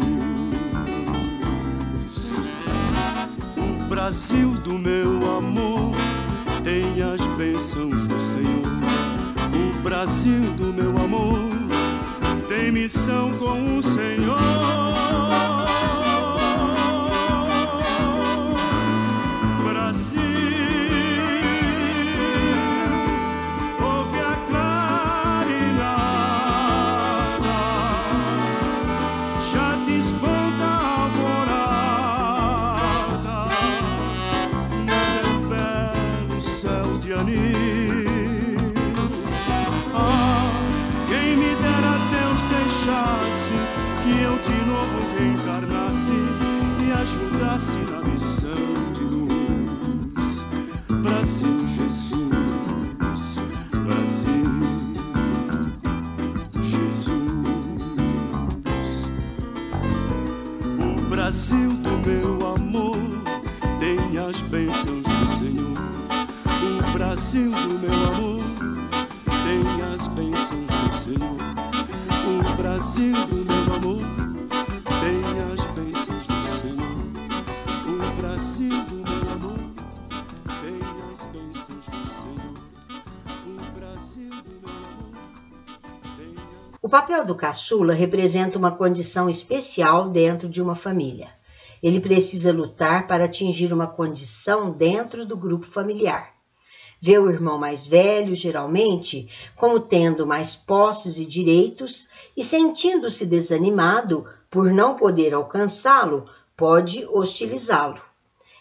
O 3.57 3.89
Brasil 3.89 4.51
do 4.61 4.79
meu 4.79 5.37
amor 5.39 5.95
tem 6.63 7.03
as 7.03 7.27
bênçãos 7.39 8.07
do 8.07 8.21
Senhor. 8.21 8.65
O 9.55 9.83
Brasil 9.83 10.53
do 10.57 10.73
meu 10.73 10.91
amor 10.99 11.64
tem 12.65 12.73
missão 12.73 13.31
com 13.39 13.79
o 13.79 13.83
Senhor. 13.83 15.64
Ajudasse 47.55 47.79
na 47.79 48.44
do 87.25 87.35
caçula 87.35 87.95
representa 87.95 88.59
uma 88.59 88.71
condição 88.71 89.29
especial 89.29 90.09
dentro 90.09 90.49
de 90.49 90.63
uma 90.63 90.75
família. 90.75 91.29
Ele 91.83 92.01
precisa 92.01 92.53
lutar 92.53 93.07
para 93.07 93.25
atingir 93.25 93.73
uma 93.73 93.87
condição 93.87 94.71
dentro 94.71 95.27
do 95.27 95.37
grupo 95.37 95.67
familiar. 95.67 96.33
Vê 97.01 97.19
o 97.19 97.29
irmão 97.29 97.59
mais 97.59 97.87
velho, 97.87 98.35
geralmente, 98.35 99.29
como 99.55 99.79
tendo 99.79 100.27
mais 100.27 100.55
posses 100.55 101.19
e 101.19 101.27
direitos 101.27 102.09
e 102.35 102.43
sentindo-se 102.43 103.27
desanimado 103.27 104.27
por 104.49 104.73
não 104.73 104.97
poder 104.97 105.35
alcançá-lo, 105.35 106.27
pode 106.57 107.05
hostilizá-lo. 107.07 108.01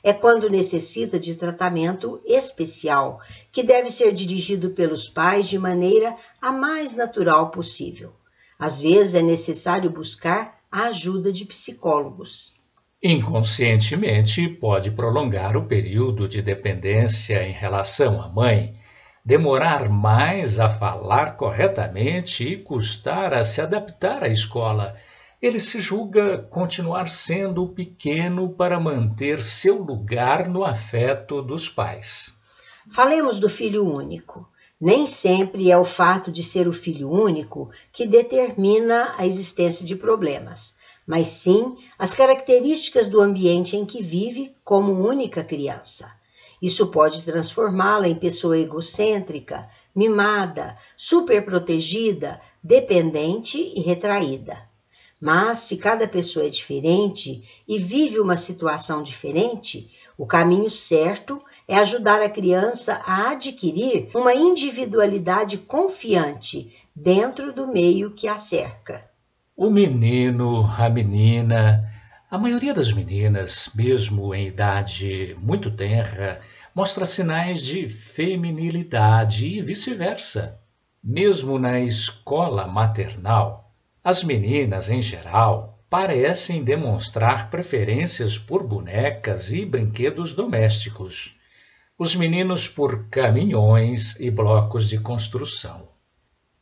É 0.03 0.11
quando 0.11 0.49
necessita 0.49 1.17
de 1.17 1.35
tratamento 1.35 2.19
especial, 2.25 3.21
que 3.49 3.63
deve 3.63 3.89
ser 3.89 4.11
dirigido 4.11 4.71
pelos 4.71 5.07
pais 5.07 5.47
de 5.47 5.57
maneira 5.57 6.17
a 6.41 6.51
mais 6.51 6.91
natural 6.91 7.49
possível. 7.51 8.11
Às 8.63 8.79
vezes 8.79 9.13
é 9.13 9.21
necessário 9.21 9.89
buscar 9.89 10.57
a 10.71 10.83
ajuda 10.83 11.33
de 11.33 11.43
psicólogos. 11.43 12.53
Inconscientemente, 13.03 14.47
pode 14.47 14.89
prolongar 14.89 15.57
o 15.57 15.65
período 15.65 16.29
de 16.29 16.41
dependência 16.41 17.43
em 17.43 17.51
relação 17.51 18.21
à 18.21 18.29
mãe, 18.29 18.73
demorar 19.25 19.89
mais 19.89 20.61
a 20.61 20.69
falar 20.69 21.35
corretamente 21.35 22.47
e 22.47 22.55
custar 22.55 23.33
a 23.33 23.43
se 23.43 23.59
adaptar 23.59 24.23
à 24.23 24.29
escola. 24.29 24.95
Ele 25.41 25.59
se 25.59 25.81
julga 25.81 26.37
continuar 26.37 27.09
sendo 27.09 27.67
pequeno 27.67 28.47
para 28.47 28.79
manter 28.79 29.41
seu 29.41 29.83
lugar 29.83 30.47
no 30.47 30.63
afeto 30.63 31.41
dos 31.41 31.67
pais. 31.67 32.33
Falemos 32.89 33.41
do 33.41 33.49
filho 33.49 33.85
único. 33.85 34.47
Nem 34.85 35.05
sempre 35.05 35.71
é 35.71 35.77
o 35.77 35.85
fato 35.85 36.29
de 36.29 36.43
ser 36.43 36.67
o 36.67 36.73
filho 36.73 37.09
único 37.09 37.71
que 37.89 38.05
determina 38.05 39.15
a 39.17 39.25
existência 39.25 39.85
de 39.85 39.95
problemas, 39.95 40.75
mas 41.07 41.27
sim 41.27 41.77
as 41.97 42.13
características 42.13 43.07
do 43.07 43.21
ambiente 43.21 43.77
em 43.77 43.85
que 43.85 44.03
vive 44.03 44.53
como 44.61 45.07
única 45.07 45.41
criança. 45.41 46.11
Isso 46.61 46.87
pode 46.87 47.21
transformá-la 47.23 48.09
em 48.09 48.15
pessoa 48.15 48.59
egocêntrica, 48.59 49.69
mimada, 49.95 50.77
superprotegida, 50.97 52.41
dependente 52.61 53.57
e 53.57 53.79
retraída. 53.79 54.69
Mas 55.17 55.59
se 55.59 55.77
cada 55.77 56.05
pessoa 56.09 56.45
é 56.45 56.49
diferente 56.49 57.41
e 57.65 57.77
vive 57.77 58.19
uma 58.19 58.35
situação 58.35 59.01
diferente, 59.01 59.89
o 60.17 60.25
caminho 60.25 60.69
certo 60.69 61.41
é 61.67 61.77
ajudar 61.77 62.21
a 62.21 62.29
criança 62.29 63.01
a 63.05 63.31
adquirir 63.31 64.09
uma 64.13 64.33
individualidade 64.33 65.57
confiante 65.57 66.75
dentro 66.95 67.53
do 67.53 67.67
meio 67.67 68.11
que 68.11 68.27
a 68.27 68.37
cerca. 68.37 69.03
O 69.55 69.69
menino, 69.69 70.65
a 70.65 70.89
menina, 70.89 71.89
a 72.29 72.37
maioria 72.37 72.73
das 72.73 72.91
meninas, 72.91 73.69
mesmo 73.75 74.33
em 74.33 74.47
idade 74.47 75.35
muito 75.39 75.71
tenra, 75.71 76.41
mostra 76.75 77.05
sinais 77.05 77.61
de 77.61 77.87
feminilidade 77.87 79.47
e 79.47 79.61
vice-versa. 79.61 80.59
Mesmo 81.03 81.59
na 81.59 81.79
escola 81.79 82.67
maternal, 82.67 83.71
as 84.03 84.23
meninas, 84.23 84.89
em 84.89 85.01
geral, 85.01 85.79
parecem 85.89 86.63
demonstrar 86.63 87.51
preferências 87.51 88.37
por 88.37 88.63
bonecas 88.63 89.51
e 89.51 89.65
brinquedos 89.65 90.33
domésticos 90.33 91.35
os 92.03 92.17
meninos 92.17 92.67
por 92.67 93.05
caminhões 93.05 94.19
e 94.19 94.29
blocos 94.29 94.89
de 94.89 94.99
construção. 94.99 95.87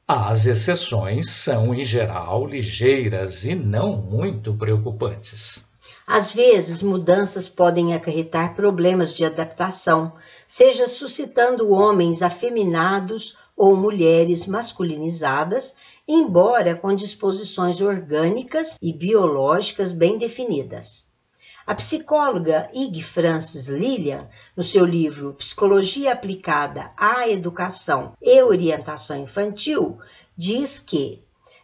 As 0.08 0.45
exceções 0.45 1.32
são, 1.32 1.73
em 1.73 1.84
geral, 1.84 2.45
ligeiras 2.45 3.43
e 3.43 3.56
não 3.56 3.97
muito 3.97 4.54
preocupantes. 4.54 5.65
Às 6.06 6.32
vezes, 6.32 6.84
mudanças 6.84 7.49
podem 7.49 7.95
acarretar 7.95 8.54
problemas 8.54 9.12
de 9.12 9.25
adaptação, 9.25 10.13
seja 10.45 10.88
suscitando 10.88 11.71
homens 11.71 12.21
afeminados 12.21 13.36
ou 13.58 13.75
mulheres 13.75 14.45
masculinizadas, 14.45 15.73
embora 16.08 16.75
com 16.75 16.93
disposições 16.93 17.82
orgânicas 17.82 18.77
e 18.80 18.93
biológicas 18.93 19.91
bem 19.91 20.19
definidas. 20.19 21.10
A 21.71 21.75
psicóloga 21.75 22.69
Ig 22.73 23.01
Francis 23.01 23.69
Lillian, 23.69 24.27
no 24.57 24.62
seu 24.62 24.84
livro 24.84 25.34
Psicologia 25.36 26.12
Aplicada 26.12 26.89
à 26.97 27.29
Educação 27.29 28.12
e 28.21 28.43
Orientação 28.43 29.17
Infantil, 29.17 29.97
diz 30.36 30.79
que 30.79 31.23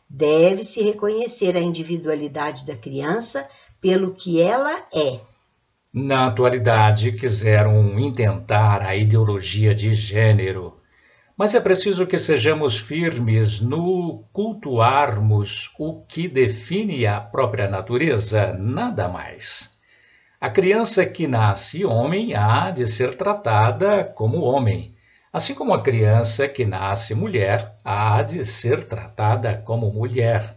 deve-se 0.10 0.82
reconhecer 0.82 1.58
a 1.58 1.60
individualidade 1.60 2.66
da 2.66 2.74
criança 2.74 3.50
pelo 3.82 4.14
que 4.14 4.42
ela 4.42 4.82
é. 4.94 5.20
Na 5.94 6.28
atualidade, 6.28 7.12
quiseram 7.12 8.00
intentar 8.00 8.84
a 8.84 8.96
ideologia 8.96 9.76
de 9.76 9.94
gênero, 9.94 10.80
mas 11.36 11.54
é 11.54 11.60
preciso 11.60 12.08
que 12.08 12.18
sejamos 12.18 12.78
firmes 12.78 13.60
no 13.60 14.24
cultuarmos 14.32 15.70
o 15.78 16.02
que 16.06 16.30
define 16.30 17.06
a 17.06 17.20
própria 17.20 17.68
natureza, 17.68 18.54
nada 18.54 19.10
mais. 19.10 19.76
A 20.40 20.52
criança 20.52 21.04
que 21.04 21.26
nasce 21.26 21.84
homem 21.84 22.36
há 22.36 22.70
de 22.70 22.88
ser 22.88 23.18
tratada 23.18 24.04
como 24.04 24.42
homem, 24.42 24.94
assim 25.34 25.56
como 25.56 25.74
a 25.74 25.82
criança 25.82 26.48
que 26.48 26.64
nasce 26.64 27.16
mulher 27.16 27.76
há 27.84 28.22
de 28.22 28.46
ser 28.46 28.86
tratada 28.86 29.58
como 29.66 29.92
mulher. 29.92 30.56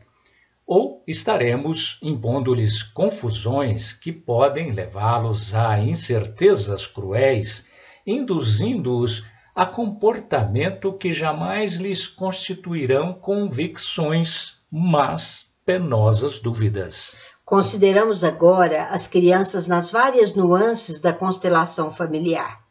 Ou 0.67 1.03
estaremos 1.07 1.99
impondo-lhes 2.03 2.83
confusões 2.83 3.91
que 3.91 4.13
podem 4.13 4.73
levá-los 4.73 5.55
a 5.55 5.81
incertezas 5.81 6.87
cruéis, 6.87 7.67
induzindo-os 8.07 9.25
a 9.55 9.65
comportamento 9.65 10.93
que 10.93 11.11
jamais 11.11 11.77
lhes 11.77 12.07
constituirão 12.07 13.15
convicções, 13.15 14.59
mas 14.71 15.49
penosas 15.65 16.39
dúvidas. 16.39 17.17
Consideramos 17.51 18.23
agora 18.23 18.85
as 18.93 19.09
crianças 19.09 19.67
nas 19.67 19.91
várias 19.91 20.33
nuances 20.33 21.01
da 21.01 21.13
constelação 21.13 21.93
familiar. 21.93 22.63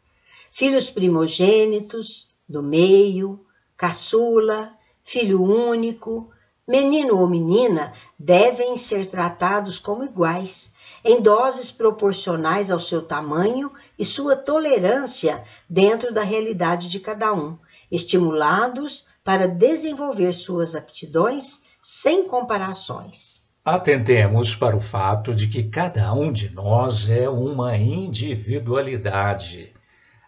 Filhos 0.50 0.88
primogênitos, 0.88 2.34
do 2.48 2.62
meio, 2.62 3.44
caçula, 3.76 4.72
filho 5.04 5.42
único, 5.42 6.30
menino 6.66 7.18
ou 7.18 7.28
menina 7.28 7.92
devem 8.18 8.74
ser 8.78 9.04
tratados 9.04 9.78
como 9.78 10.02
iguais, 10.02 10.72
em 11.04 11.20
doses 11.20 11.70
proporcionais 11.70 12.70
ao 12.70 12.80
seu 12.80 13.02
tamanho 13.02 13.70
e 13.98 14.04
sua 14.06 14.34
tolerância 14.34 15.44
dentro 15.68 16.10
da 16.10 16.22
realidade 16.22 16.88
de 16.88 16.98
cada 16.98 17.34
um, 17.34 17.58
estimulados 17.92 19.06
para 19.22 19.46
desenvolver 19.46 20.32
suas 20.32 20.74
aptidões 20.74 21.60
sem 21.82 22.26
comparações. 22.26 23.39
Atentemos 23.62 24.54
para 24.54 24.74
o 24.74 24.80
fato 24.80 25.34
de 25.34 25.46
que 25.46 25.64
cada 25.64 26.14
um 26.14 26.32
de 26.32 26.48
nós 26.48 27.10
é 27.10 27.28
uma 27.28 27.76
individualidade, 27.76 29.74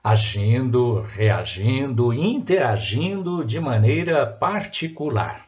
agindo, 0.05 1.01
reagindo, 1.01 2.13
interagindo 2.13 3.43
de 3.43 3.59
maneira 3.59 4.27
particular. 4.27 5.47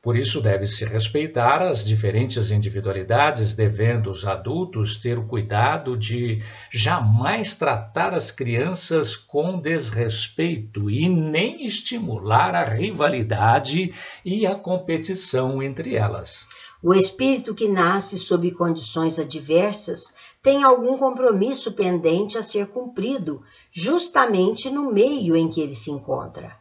Por 0.00 0.16
isso, 0.16 0.40
deve-se 0.40 0.86
respeitar 0.86 1.60
as 1.60 1.84
diferentes 1.84 2.50
individualidades, 2.50 3.52
devendo 3.52 4.10
os 4.10 4.24
adultos 4.24 4.96
ter 4.96 5.18
o 5.18 5.26
cuidado 5.26 5.98
de 5.98 6.42
jamais 6.72 7.54
tratar 7.54 8.14
as 8.14 8.30
crianças 8.30 9.14
com 9.14 9.60
desrespeito 9.60 10.88
e 10.88 11.06
nem 11.10 11.66
estimular 11.66 12.54
a 12.54 12.64
rivalidade 12.64 13.92
e 14.24 14.46
a 14.46 14.54
competição 14.54 15.62
entre 15.62 15.94
elas. 15.94 16.48
O 16.80 16.94
espírito 16.94 17.56
que 17.56 17.66
nasce 17.66 18.16
sob 18.16 18.48
condições 18.52 19.18
adversas 19.18 20.14
tem 20.40 20.62
algum 20.62 20.96
compromisso 20.96 21.72
pendente 21.72 22.38
a 22.38 22.42
ser 22.42 22.68
cumprido, 22.68 23.42
justamente 23.72 24.70
no 24.70 24.92
meio 24.92 25.34
em 25.34 25.48
que 25.48 25.60
ele 25.60 25.74
se 25.74 25.90
encontra. 25.90 26.56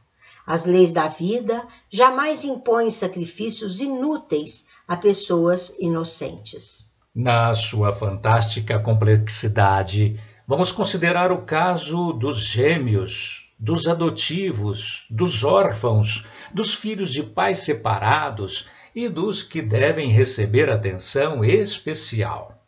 As 0.45 0.65
leis 0.65 0.91
da 0.91 1.07
vida 1.07 1.67
jamais 1.87 2.43
impõem 2.43 2.89
sacrifícios 2.89 3.79
inúteis 3.79 4.65
a 4.87 4.97
pessoas 4.97 5.75
inocentes. 5.77 6.87
Na 7.13 7.53
sua 7.53 7.93
fantástica 7.93 8.79
complexidade, 8.79 10.19
vamos 10.47 10.71
considerar 10.71 11.31
o 11.31 11.43
caso 11.43 12.11
dos 12.13 12.39
gêmeos, 12.39 13.51
dos 13.59 13.87
adotivos, 13.87 15.05
dos 15.11 15.43
órfãos, 15.43 16.25
dos 16.51 16.73
filhos 16.73 17.11
de 17.11 17.21
pais 17.21 17.59
separados 17.59 18.67
e 18.97 19.07
dos 19.07 19.43
que 19.43 19.61
devem 19.61 20.09
receber 20.09 20.71
atenção 20.71 21.45
especial. 21.45 22.65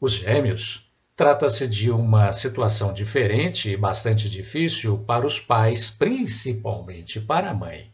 Os 0.00 0.12
gêmeos 0.12 0.90
trata-se 1.14 1.68
de 1.68 1.90
uma 1.90 2.32
situação 2.32 2.94
diferente 2.94 3.68
e 3.68 3.76
bastante 3.76 4.30
difícil 4.30 4.96
para 5.06 5.26
os 5.26 5.38
pais, 5.38 5.90
principalmente 5.90 7.20
para 7.20 7.50
a 7.50 7.54
mãe. 7.54 7.90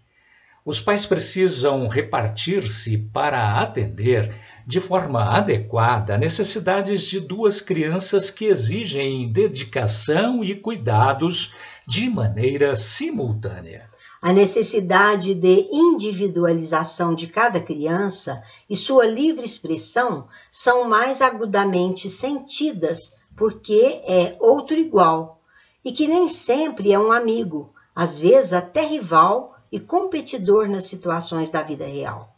Os 0.64 0.79
pais 0.79 1.07
precisam 1.07 1.88
repartir-se 1.88 2.97
para 2.97 3.59
atender 3.61 4.33
de 4.64 4.81
forma 4.81 5.37
adequada 5.37 6.16
necessidades 6.16 7.03
de 7.03 7.18
duas 7.18 7.61
crianças 7.61 8.31
que 8.31 8.45
exigem 8.45 9.33
dedicação 9.33 10.45
e 10.45 10.55
cuidados 10.55 11.53
de 11.85 12.09
maneira 12.09 12.77
simultânea. 12.77 13.90
A 14.24 14.32
necessidade 14.32 15.35
de 15.35 15.68
individualização 15.72 17.12
de 17.12 17.26
cada 17.26 17.61
criança 17.61 18.40
e 18.70 18.76
sua 18.76 19.04
livre 19.04 19.44
expressão 19.44 20.28
são 20.48 20.88
mais 20.88 21.20
agudamente 21.20 22.08
sentidas 22.08 23.16
porque 23.37 24.00
é 24.06 24.37
outro 24.38 24.78
igual 24.78 25.42
e 25.85 25.90
que 25.90 26.06
nem 26.06 26.28
sempre 26.28 26.92
é 26.92 26.98
um 27.00 27.11
amigo, 27.11 27.74
às 27.92 28.16
vezes 28.16 28.52
até 28.52 28.87
rival 28.87 29.56
e 29.72 29.80
competidor 29.80 30.68
nas 30.68 30.85
situações 30.85 31.50
da 31.50 31.61
vida 31.64 31.85
real. 31.85 32.32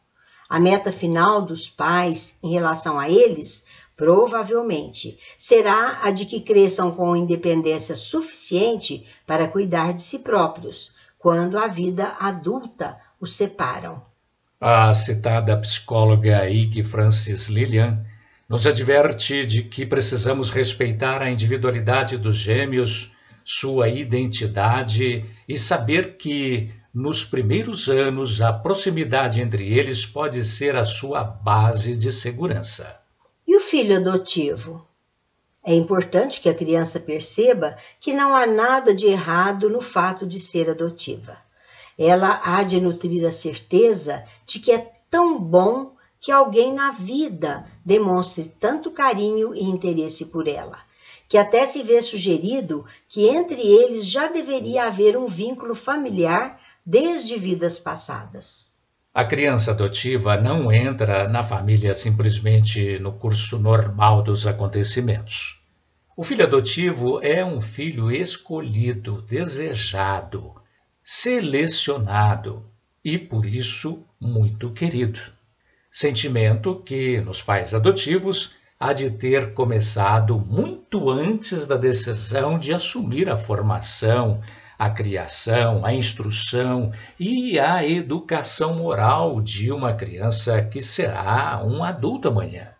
A 0.49 0.59
meta 0.59 0.91
final 0.91 1.43
dos 1.43 1.69
pais 1.69 2.39
em 2.43 2.51
relação 2.51 2.99
a 2.99 3.11
eles 3.11 3.63
provavelmente 3.95 5.19
será 5.37 5.99
a 6.03 6.11
de 6.11 6.25
que 6.25 6.41
cresçam 6.41 6.93
com 6.93 7.15
independência 7.15 7.95
suficiente 7.95 9.07
para 9.27 9.47
cuidar 9.47 9.93
de 9.93 10.01
si 10.01 10.19
próprios 10.19 10.91
quando 11.25 11.57
a 11.57 11.67
vida 11.67 12.17
adulta 12.21 12.99
os 13.19 13.35
separam. 13.35 14.03
A 14.61 14.93
citada 14.93 15.57
psicóloga 15.57 16.47
Ig 16.51 16.83
Francis 16.83 17.47
Lillian 17.47 18.05
nos 18.47 18.67
adverte 18.67 19.47
de 19.47 19.63
que 19.63 19.87
precisamos 19.87 20.51
respeitar 20.51 21.23
a 21.23 21.31
individualidade 21.31 22.19
dos 22.19 22.37
gêmeos, 22.37 23.11
sua 23.43 23.89
identidade 23.89 25.25
e 25.49 25.57
saber 25.57 26.19
que, 26.19 26.71
nos 26.93 27.25
primeiros 27.25 27.89
anos, 27.89 28.43
a 28.43 28.53
proximidade 28.53 29.41
entre 29.41 29.73
eles 29.73 30.05
pode 30.05 30.45
ser 30.45 30.77
a 30.77 30.85
sua 30.85 31.25
base 31.25 31.97
de 31.97 32.13
segurança. 32.13 33.01
E 33.49 33.57
o 33.57 33.61
filho 33.61 33.97
adotivo? 33.97 34.87
É 35.65 35.75
importante 35.75 36.43
que 36.43 36.49
a 36.49 36.55
criança 36.55 37.01
perceba 37.01 37.77
que 37.99 38.13
não 38.13 38.35
há 38.35 38.45
nada 38.45 38.95
de 38.95 39.07
errado 39.07 39.71
no 39.71 39.81
fato 39.81 40.27
de 40.27 40.39
ser 40.39 40.69
adotiva. 40.69 41.39
Ela 41.99 42.41
há 42.45 42.63
de 42.63 42.79
nutrir 42.79 43.27
a 43.27 43.31
certeza 43.31 44.25
de 44.45 44.59
que 44.59 44.71
é 44.71 44.93
tão 45.09 45.39
bom 45.39 45.95
que 46.21 46.31
alguém 46.31 46.73
na 46.73 46.91
vida 46.91 47.67
demonstre 47.85 48.53
tanto 48.61 48.91
carinho 48.91 49.55
e 49.55 49.63
interesse 49.63 50.27
por 50.27 50.47
ela, 50.49 50.79
que 51.29 51.39
até 51.39 51.65
se 51.65 51.83
vê 51.83 52.03
sugerido 52.03 52.85
que 53.09 53.27
entre 53.27 53.61
eles 53.61 54.07
já 54.07 54.29
deveria 54.29 54.85
haver 54.85 55.17
um 55.17 55.27
vínculo 55.27 55.75
familiar 55.75 56.61
desde 56.85 57.39
vidas 57.39 57.79
passadas. 57.79 58.74
A 59.17 59.25
criança 59.25 59.71
adotiva 59.71 60.37
não 60.37 60.73
entra 60.73 61.29
na 61.29 61.45
família 61.45 61.95
simplesmente 61.95 62.99
no 62.99 63.13
curso 63.13 63.57
normal 63.61 64.25
dos 64.25 64.45
acontecimentos. 64.45 65.63
O 66.17 66.25
filho 66.25 66.45
adotivo 66.45 67.21
é 67.23 67.45
um 67.45 67.61
filho 67.61 68.11
escolhido, 68.11 69.23
desejado, 69.23 70.57
selecionado 71.05 72.65
e, 73.05 73.17
por 73.17 73.47
isso, 73.47 74.05
muito 74.21 74.73
querido. 74.73 75.21
Sentimento 75.93 76.83
que, 76.85 77.21
nos 77.21 77.41
pais 77.41 77.73
adotivos, 77.73 78.57
há 78.81 78.93
de 78.93 79.13
ter 79.13 79.55
começado 79.55 80.41
muito 80.41 81.09
antes 81.09 81.67
da 81.67 81.77
decisão 81.77 82.59
de 82.59 82.75
assumir 82.75 83.31
a 83.31 83.37
formação, 83.37 84.43
a 84.79 84.91
criação, 84.91 85.85
a 85.85 85.95
instrução 85.95 86.93
e 87.19 87.59
a 87.59 87.87
educação 87.87 88.75
moral 88.75 89.41
de 89.41 89.71
uma 89.71 89.95
criança 89.95 90.63
que 90.63 90.83
será 90.83 91.63
um 91.65 91.83
adulto 91.83 92.29
amanhã. 92.29 92.73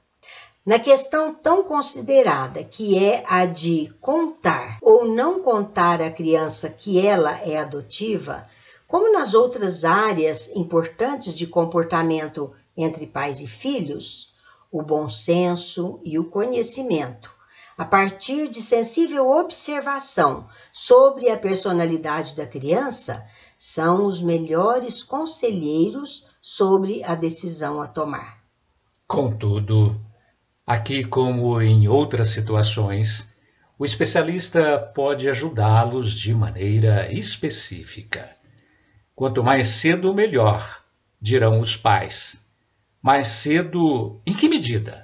Na 0.67 0.79
questão 0.79 1.35
tão 1.35 1.63
considerada 1.65 2.65
que 2.65 2.99
é 2.99 3.23
a 3.27 3.45
de 3.45 3.93
contar 4.01 4.79
ou 4.81 5.07
não 5.07 5.43
contar 5.43 6.01
à 6.01 6.11
criança 6.11 6.71
que 6.71 7.05
ela 7.05 7.39
é 7.41 7.59
adotiva, 7.59 8.47
como 8.87 9.13
nas 9.13 9.35
outras 9.35 9.85
áreas 9.85 10.51
importantes 10.55 11.35
de 11.35 11.47
comportamento 11.47 12.53
entre 12.77 13.07
pais 13.07 13.41
e 13.41 13.47
filhos, 13.47 14.33
o 14.73 14.83
bom 14.83 15.09
senso 15.09 16.01
e 16.03 16.19
o 16.19 16.25
conhecimento 16.25 17.34
a 17.77 17.85
partir 17.85 18.49
de 18.49 18.63
sensível 18.63 19.29
observação 19.31 20.49
sobre 20.73 21.29
a 21.29 21.37
personalidade 21.37 22.37
da 22.37 22.47
criança, 22.47 23.27
são 23.57 24.07
os 24.07 24.23
melhores 24.23 25.03
conselheiros 25.03 26.27
sobre 26.41 27.03
a 27.05 27.15
decisão 27.15 27.81
a 27.81 27.87
tomar. 27.87 28.43
Contudo, 29.07 30.01
aqui 30.67 31.05
como 31.05 31.61
em 31.61 31.89
outras 31.89 32.29
situações, 32.29 33.29
o 33.79 33.85
especialista 33.85 34.79
pode 34.95 35.29
ajudá-los 35.29 36.13
de 36.13 36.33
maneira 36.33 37.13
específica. 37.13 38.31
Quanto 39.15 39.43
mais 39.43 39.69
cedo, 39.69 40.15
melhor, 40.15 40.83
dirão 41.21 41.59
os 41.59 41.77
pais. 41.77 42.41
Mais 43.03 43.29
cedo, 43.29 44.21
em 44.25 44.33
que 44.33 44.49
medida? 44.49 45.04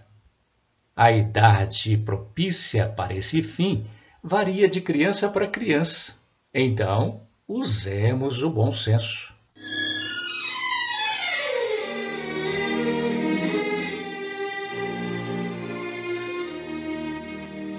A 1.03 1.11
idade 1.11 1.97
propícia 1.97 2.87
para 2.87 3.15
esse 3.15 3.43
fim 3.43 3.87
varia 4.23 4.69
de 4.69 4.83
criança 4.83 5.31
para 5.31 5.49
criança. 5.49 6.15
Então, 6.53 7.23
usemos 7.49 8.43
o 8.43 8.51
bom 8.51 8.71
senso. 8.71 9.30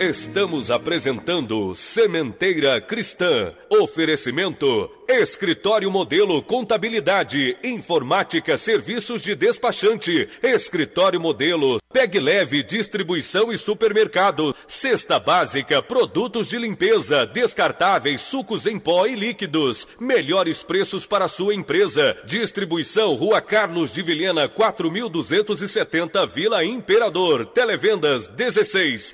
Estamos 0.02 0.72
apresentando 0.72 1.76
Sementeira 1.76 2.82
Cristã. 2.82 3.54
Oferecimento 3.70 4.90
Escritório 5.08 5.92
Modelo 5.92 6.42
Contabilidade, 6.42 7.58
Informática, 7.64 8.58
Serviços 8.58 9.22
de 9.22 9.36
Despachante, 9.36 10.30
Escritório 10.42 11.20
Modelo, 11.20 11.80
Peg 11.92 12.18
Leve, 12.18 12.64
Distribuição 12.64 13.52
e 13.52 13.58
Supermercado, 13.58 14.56
Cesta 14.68 15.20
Básica, 15.20 15.84
Produtos 15.84 16.48
de 16.48 16.58
Limpeza, 16.58 17.26
Descartáveis, 17.26 18.22
Sucos 18.22 18.66
em 18.66 18.80
Pó 18.80 19.06
e 19.06 19.14
Líquidos, 19.14 19.86
melhores 20.00 20.64
preços 20.64 21.06
para 21.06 21.28
sua 21.28 21.54
empresa, 21.54 22.18
Distribuição 22.26 23.14
Rua 23.14 23.42
Carlos 23.42 23.92
de 23.92 24.02
Vilhena, 24.02 24.48
4270 24.48 26.26
Vila 26.26 26.64
Imperador, 26.64 27.46
Televendas 27.48 28.30
16 28.30 29.14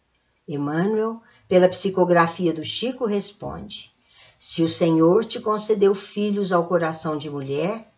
Emmanuel, 0.49 1.21
pela 1.47 1.69
psicografia 1.69 2.55
do 2.55 2.64
Chico, 2.64 3.05
responde: 3.05 3.93
Se 4.38 4.62
o 4.62 4.69
Senhor 4.69 5.27
te 5.27 5.38
concedeu 5.38 5.95
filhos 5.95 6.53
ao 6.53 6.67
coração 6.67 7.19
de 7.19 7.29
mulher, 7.29 7.93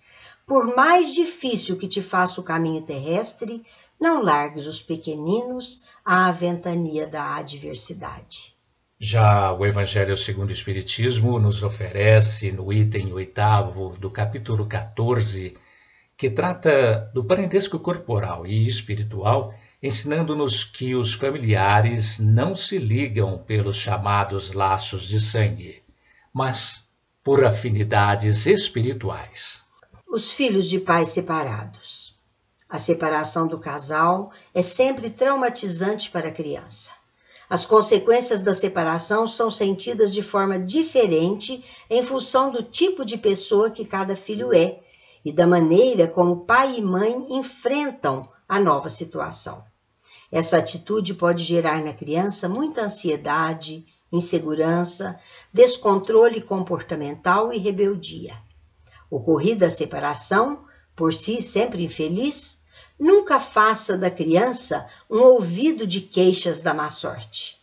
por 0.44 0.74
mais 0.74 1.14
difícil 1.14 1.76
que 1.76 1.86
te 1.86 2.02
faça 2.02 2.40
o 2.40 2.44
caminho 2.44 2.82
terrestre, 2.82 3.64
não 4.00 4.20
largues 4.20 4.66
os 4.66 4.82
pequeninos 4.82 5.84
à 6.04 6.32
ventania 6.32 7.06
da 7.06 7.36
adversidade. 7.36 8.55
Já 8.98 9.52
o 9.52 9.66
Evangelho 9.66 10.16
segundo 10.16 10.48
o 10.48 10.52
Espiritismo 10.52 11.38
nos 11.38 11.62
oferece, 11.62 12.50
no 12.50 12.72
item 12.72 13.12
oitavo 13.12 13.94
do 13.98 14.10
capítulo 14.10 14.64
14, 14.64 15.54
que 16.16 16.30
trata 16.30 17.10
do 17.12 17.22
parentesco 17.22 17.78
corporal 17.78 18.46
e 18.46 18.66
espiritual, 18.66 19.52
ensinando-nos 19.82 20.64
que 20.64 20.94
os 20.94 21.12
familiares 21.12 22.18
não 22.18 22.56
se 22.56 22.78
ligam 22.78 23.36
pelos 23.36 23.76
chamados 23.76 24.52
laços 24.52 25.02
de 25.02 25.20
sangue, 25.20 25.82
mas 26.32 26.88
por 27.22 27.44
afinidades 27.44 28.46
espirituais. 28.46 29.62
Os 30.08 30.32
filhos 30.32 30.66
de 30.70 30.80
pais 30.80 31.10
separados. 31.10 32.18
A 32.66 32.78
separação 32.78 33.46
do 33.46 33.58
casal 33.58 34.32
é 34.54 34.62
sempre 34.62 35.10
traumatizante 35.10 36.08
para 36.08 36.28
a 36.28 36.32
criança. 36.32 36.95
As 37.48 37.64
consequências 37.64 38.40
da 38.40 38.52
separação 38.52 39.26
são 39.26 39.50
sentidas 39.50 40.12
de 40.12 40.20
forma 40.20 40.58
diferente 40.58 41.64
em 41.88 42.02
função 42.02 42.50
do 42.50 42.62
tipo 42.62 43.04
de 43.04 43.16
pessoa 43.16 43.70
que 43.70 43.84
cada 43.84 44.16
filho 44.16 44.52
é 44.52 44.80
e 45.24 45.32
da 45.32 45.46
maneira 45.46 46.08
como 46.08 46.44
pai 46.44 46.78
e 46.78 46.82
mãe 46.82 47.26
enfrentam 47.30 48.28
a 48.48 48.58
nova 48.58 48.88
situação. 48.88 49.64
Essa 50.30 50.58
atitude 50.58 51.14
pode 51.14 51.44
gerar 51.44 51.82
na 51.82 51.92
criança 51.92 52.48
muita 52.48 52.82
ansiedade, 52.82 53.86
insegurança, 54.10 55.18
descontrole 55.52 56.40
comportamental 56.40 57.52
e 57.52 57.58
rebeldia. 57.58 58.36
Ocorrida 59.10 59.66
a 59.66 59.70
separação, 59.70 60.64
por 60.96 61.12
si 61.12 61.40
sempre 61.40 61.84
infeliz, 61.84 62.60
Nunca 62.98 63.38
faça 63.38 63.96
da 63.96 64.10
criança 64.10 64.86
um 65.10 65.20
ouvido 65.20 65.86
de 65.86 66.00
queixas 66.00 66.60
da 66.60 66.72
má 66.72 66.90
sorte. 66.90 67.56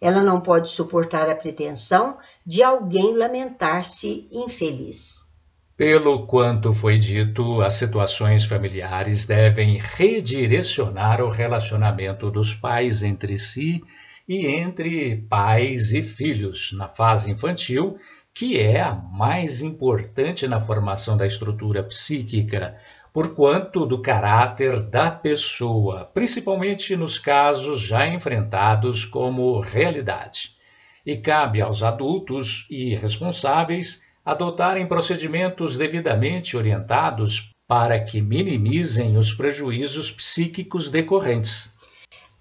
Ela 0.00 0.22
não 0.22 0.40
pode 0.40 0.70
suportar 0.70 1.28
a 1.28 1.36
pretensão 1.36 2.18
de 2.44 2.62
alguém 2.62 3.14
lamentar-se 3.14 4.26
infeliz. 4.32 5.28
Pelo 5.76 6.26
quanto 6.26 6.74
foi 6.74 6.98
dito, 6.98 7.62
as 7.62 7.74
situações 7.74 8.44
familiares 8.44 9.24
devem 9.24 9.78
redirecionar 9.78 11.22
o 11.22 11.30
relacionamento 11.30 12.30
dos 12.30 12.52
pais 12.52 13.02
entre 13.02 13.38
si 13.38 13.82
e 14.28 14.46
entre 14.46 15.16
pais 15.28 15.92
e 15.92 16.02
filhos 16.02 16.72
na 16.72 16.88
fase 16.88 17.30
infantil, 17.30 17.96
que 18.34 18.58
é 18.58 18.80
a 18.80 18.94
mais 18.94 19.62
importante 19.62 20.46
na 20.46 20.60
formação 20.60 21.16
da 21.16 21.26
estrutura 21.26 21.82
psíquica, 21.82 22.76
por 23.12 23.34
quanto 23.34 23.84
do 23.84 24.00
caráter 24.00 24.80
da 24.80 25.10
pessoa, 25.10 26.04
principalmente 26.14 26.96
nos 26.96 27.18
casos 27.18 27.80
já 27.80 28.06
enfrentados 28.06 29.04
como 29.04 29.60
realidade. 29.60 30.56
E 31.04 31.16
cabe 31.16 31.60
aos 31.60 31.82
adultos 31.82 32.66
e 32.70 32.94
responsáveis 32.94 34.00
adotarem 34.24 34.86
procedimentos 34.86 35.76
devidamente 35.76 36.56
orientados 36.56 37.50
para 37.66 37.98
que 38.00 38.20
minimizem 38.20 39.16
os 39.16 39.32
prejuízos 39.32 40.10
psíquicos 40.10 40.88
decorrentes. 40.88 41.70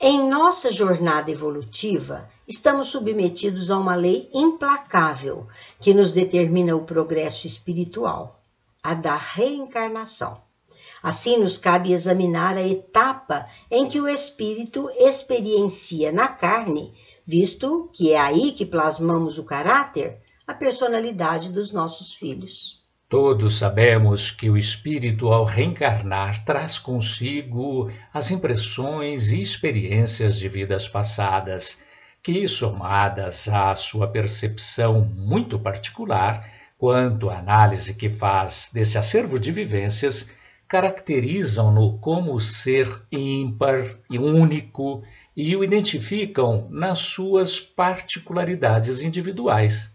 Em 0.02 0.30
nossa 0.30 0.72
jornada 0.72 1.30
evolutiva, 1.30 2.30
estamos 2.48 2.88
submetidos 2.88 3.70
a 3.70 3.78
uma 3.78 3.96
lei 3.96 4.30
implacável 4.34 5.48
que 5.80 5.94
nos 5.94 6.12
determina 6.12 6.76
o 6.76 6.84
progresso 6.84 7.46
espiritual, 7.46 8.42
a 8.82 8.94
da 8.94 9.16
reencarnação. 9.16 10.49
Assim, 11.02 11.38
nos 11.38 11.58
cabe 11.58 11.94
examinar 11.94 12.58
a 12.58 12.68
etapa 12.68 13.48
em 13.72 13.88
que 13.88 14.02
o 14.02 14.08
espírito 14.08 14.90
experiencia 14.98 16.12
na 16.12 16.28
carne, 16.28 16.94
visto 17.26 17.90
que 17.94 18.12
é 18.12 18.20
aí 18.20 18.52
que 18.52 18.66
plasmamos 18.66 19.38
o 19.38 19.44
caráter, 19.44 20.18
a 20.46 20.54
personalidade 20.54 21.52
dos 21.52 21.72
nossos 21.72 22.14
filhos. 22.14 22.80
Todos 23.10 23.58
sabemos 23.58 24.30
que 24.30 24.52
o 24.52 24.58
espírito, 24.58 25.30
ao 25.30 25.44
reencarnar, 25.44 26.46
traz 26.46 26.78
consigo 26.78 27.92
as 28.14 28.30
impressões 28.30 29.32
e 29.32 29.42
experiências 29.42 30.38
de 30.38 30.48
vidas 30.48 30.88
passadas, 30.88 31.80
que, 32.22 32.48
somadas 32.48 33.48
à 33.48 33.76
sua 33.76 34.08
percepção 34.08 35.02
muito 35.02 35.58
particular 35.58 36.48
quanto 36.78 37.30
à 37.30 37.40
análise 37.40 37.96
que 37.96 38.10
faz 38.10 38.70
desse 38.72 38.98
acervo 38.98 39.40
de 39.40 39.52
vivências, 39.52 40.28
caracterizam-no 40.70 41.98
como 41.98 42.40
ser 42.40 43.02
ímpar 43.12 43.98
e 44.08 44.20
único 44.20 45.02
e 45.36 45.56
o 45.56 45.64
identificam 45.64 46.68
nas 46.70 47.00
suas 47.00 47.60
particularidades 47.60 49.02
individuais. 49.02 49.92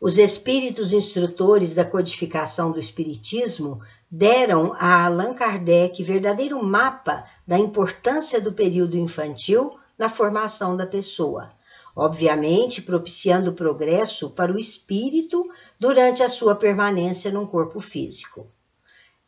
Os 0.00 0.18
espíritos 0.18 0.92
instrutores 0.92 1.74
da 1.74 1.84
codificação 1.84 2.70
do 2.70 2.78
Espiritismo 2.78 3.80
deram 4.08 4.74
a 4.78 5.04
Allan 5.04 5.34
Kardec 5.34 6.00
verdadeiro 6.04 6.62
mapa 6.62 7.24
da 7.44 7.58
importância 7.58 8.40
do 8.40 8.52
período 8.52 8.96
infantil 8.96 9.76
na 9.98 10.08
formação 10.08 10.76
da 10.76 10.86
pessoa, 10.86 11.50
obviamente 11.96 12.80
propiciando 12.80 13.50
o 13.50 13.54
progresso 13.54 14.30
para 14.30 14.52
o 14.52 14.58
espírito 14.58 15.50
durante 15.80 16.22
a 16.22 16.28
sua 16.28 16.54
permanência 16.54 17.30
num 17.30 17.46
corpo 17.46 17.80
físico. 17.80 18.46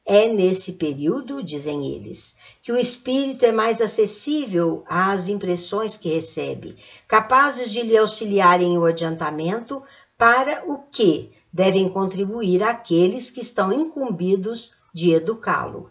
É 0.06 0.28
nesse 0.28 0.72
período, 0.72 1.42
dizem 1.42 1.86
eles, 1.94 2.36
que 2.62 2.70
o 2.70 2.76
espírito 2.76 3.46
é 3.46 3.52
mais 3.52 3.80
acessível 3.80 4.84
às 4.86 5.28
impressões 5.28 5.96
que 5.96 6.12
recebe, 6.12 6.76
capazes 7.08 7.72
de 7.72 7.82
lhe 7.82 7.96
auxiliarem 7.96 8.76
o 8.76 8.84
adiantamento 8.84 9.82
para 10.18 10.62
o 10.66 10.78
que 10.92 11.30
devem 11.50 11.88
contribuir 11.88 12.62
aqueles 12.62 13.30
que 13.30 13.40
estão 13.40 13.72
incumbidos 13.72 14.74
de 14.92 15.12
educá-lo. 15.12 15.90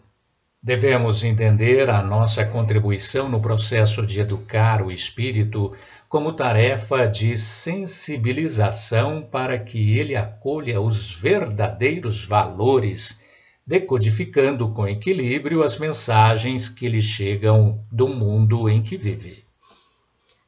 Devemos 0.62 1.24
entender 1.24 1.90
a 1.90 2.00
nossa 2.00 2.44
contribuição 2.44 3.28
no 3.28 3.42
processo 3.42 4.06
de 4.06 4.20
educar 4.20 4.80
o 4.80 4.92
espírito 4.92 5.74
como 6.08 6.32
tarefa 6.32 7.06
de 7.08 7.36
sensibilização 7.36 9.22
para 9.22 9.58
que 9.58 9.98
ele 9.98 10.14
acolha 10.14 10.80
os 10.80 11.12
verdadeiros 11.12 12.24
valores 12.24 13.18
decodificando 13.66 14.68
com 14.70 14.86
equilíbrio 14.86 15.62
as 15.62 15.78
mensagens 15.78 16.68
que 16.68 16.88
lhe 16.88 17.00
chegam 17.00 17.80
do 17.90 18.08
mundo 18.08 18.68
em 18.68 18.82
que 18.82 18.96
vive. 18.96 19.44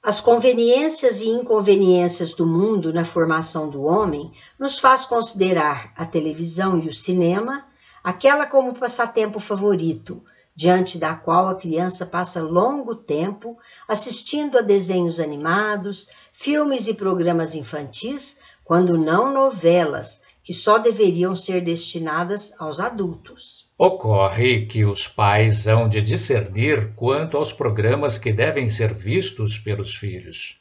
As 0.03 0.21
conveniências 0.21 1.21
e 1.21 1.27
inconveniências 1.27 2.33
do 2.33 2.47
mundo 2.47 2.93
na 2.93 3.05
formação 3.05 3.69
do 3.69 3.83
homem 3.83 4.31
nos 4.59 4.79
faz 4.79 5.05
considerar 5.05 5.93
a 5.97 6.07
televisão 6.07 6.79
e 6.79 6.87
o 6.87 6.95
cinema 6.95 7.65
aquela 8.05 8.47
como 8.47 8.73
passatempo 8.73 9.41
favorito, 9.41 10.23
diante 10.55 10.97
da 10.97 11.15
qual 11.17 11.49
a 11.49 11.57
criança 11.57 12.07
passa 12.07 12.41
longo 12.41 12.95
tempo 12.95 13.59
assistindo 13.89 14.57
a 14.57 14.63
desenhos 14.63 15.19
animados, 15.19 16.07
filmes 16.33 16.87
e 16.87 16.95
programas 16.95 17.55
infantis, 17.57 18.39
quando 18.65 18.97
não 18.97 19.33
novelas, 19.33 20.23
que 20.47 20.53
só 20.53 20.79
deveriam 20.79 21.35
ser 21.35 21.61
destinadas 21.61 22.55
aos 22.57 22.79
adultos. 22.79 23.69
Ocorre 23.77 24.67
que 24.67 24.85
os 24.85 25.09
pais 25.09 25.67
hão 25.67 25.89
de 25.89 26.01
discernir 26.01 26.95
quanto 26.95 27.37
aos 27.37 27.53
programas 27.53 28.17
que 28.17 28.33
devem 28.33 28.69
ser 28.69 28.95
vistos 28.95 29.59
pelos 29.59 29.97
filhos. 29.97 30.57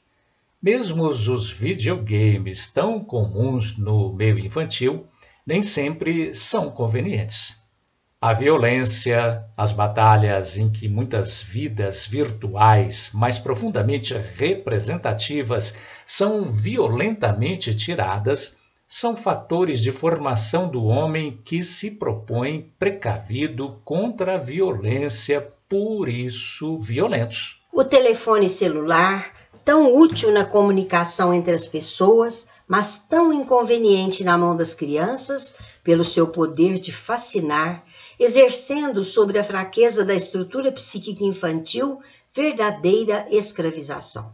Mesmo 0.60 1.08
os 1.08 1.48
videogames 1.52 2.66
tão 2.66 3.00
comuns 3.00 3.78
no 3.78 4.12
meio 4.12 4.40
infantil 4.40 5.06
nem 5.46 5.62
sempre 5.62 6.34
são 6.34 6.72
convenientes. 6.72 7.56
A 8.20 8.34
violência, 8.34 9.46
as 9.56 9.72
batalhas 9.72 10.58
em 10.58 10.68
que 10.68 10.90
muitas 10.90 11.40
vidas 11.40 12.08
virtuais, 12.08 13.12
mais 13.14 13.38
profundamente 13.38 14.16
representativas, 14.16 15.78
são 16.08 16.42
violentamente 16.42 17.76
tiradas 17.76 18.58
são 18.88 19.16
fatores 19.16 19.80
de 19.80 19.92
formação 19.92 20.70
do 20.70 20.86
homem 20.86 21.40
que 21.44 21.64
se 21.64 21.92
propõe 21.92 22.72
precavido 22.78 23.82
contra 23.84 24.36
a 24.36 24.38
violência, 24.38 25.42
por 25.68 26.08
isso 26.08 26.78
violentos. 26.78 27.62
O 27.74 27.84
telefone 27.84 28.48
celular, 28.48 29.34
tão 29.66 29.96
útil 29.96 30.32
na 30.32 30.46
comunicação 30.46 31.34
entre 31.34 31.54
as 31.54 31.66
pessoas, 31.66 32.48
mas 32.68 32.98
tão 32.98 33.34
inconveniente 33.34 34.24
na 34.24 34.38
mão 34.38 34.56
das 34.56 34.74
crianças, 34.74 35.56
pelo 35.84 36.04
seu 36.04 36.28
poder 36.28 36.80
de 36.80 36.92
fascinar, 36.92 37.84
exercendo 38.20 39.04
sobre 39.04 39.40
a 39.40 39.44
fraqueza 39.44 40.06
da 40.06 40.14
estrutura 40.14 40.72
psíquica 40.72 41.24
infantil 41.24 42.00
verdadeira 42.34 43.26
escravização. 43.30 44.32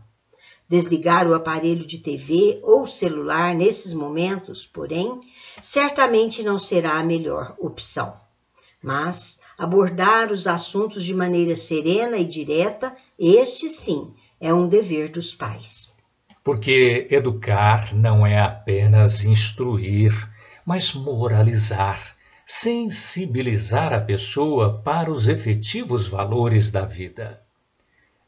Desligar 0.71 1.27
o 1.27 1.33
aparelho 1.33 1.85
de 1.85 1.97
TV 1.97 2.61
ou 2.63 2.87
celular 2.87 3.53
nesses 3.53 3.91
momentos, 3.91 4.65
porém, 4.65 5.19
certamente 5.61 6.43
não 6.43 6.57
será 6.57 6.93
a 6.93 7.03
melhor 7.03 7.53
opção. 7.59 8.13
Mas 8.81 9.37
abordar 9.57 10.31
os 10.31 10.47
assuntos 10.47 11.03
de 11.03 11.13
maneira 11.13 11.57
serena 11.57 12.15
e 12.15 12.23
direta, 12.23 12.95
este 13.19 13.67
sim 13.67 14.13
é 14.39 14.53
um 14.53 14.65
dever 14.65 15.09
dos 15.09 15.33
pais. 15.33 15.93
Porque 16.41 17.05
educar 17.11 17.93
não 17.93 18.25
é 18.25 18.39
apenas 18.39 19.25
instruir, 19.25 20.13
mas 20.65 20.93
moralizar, 20.93 22.15
sensibilizar 22.45 23.91
a 23.91 23.99
pessoa 23.99 24.81
para 24.81 25.11
os 25.11 25.27
efetivos 25.27 26.07
valores 26.07 26.71
da 26.71 26.85
vida. 26.85 27.41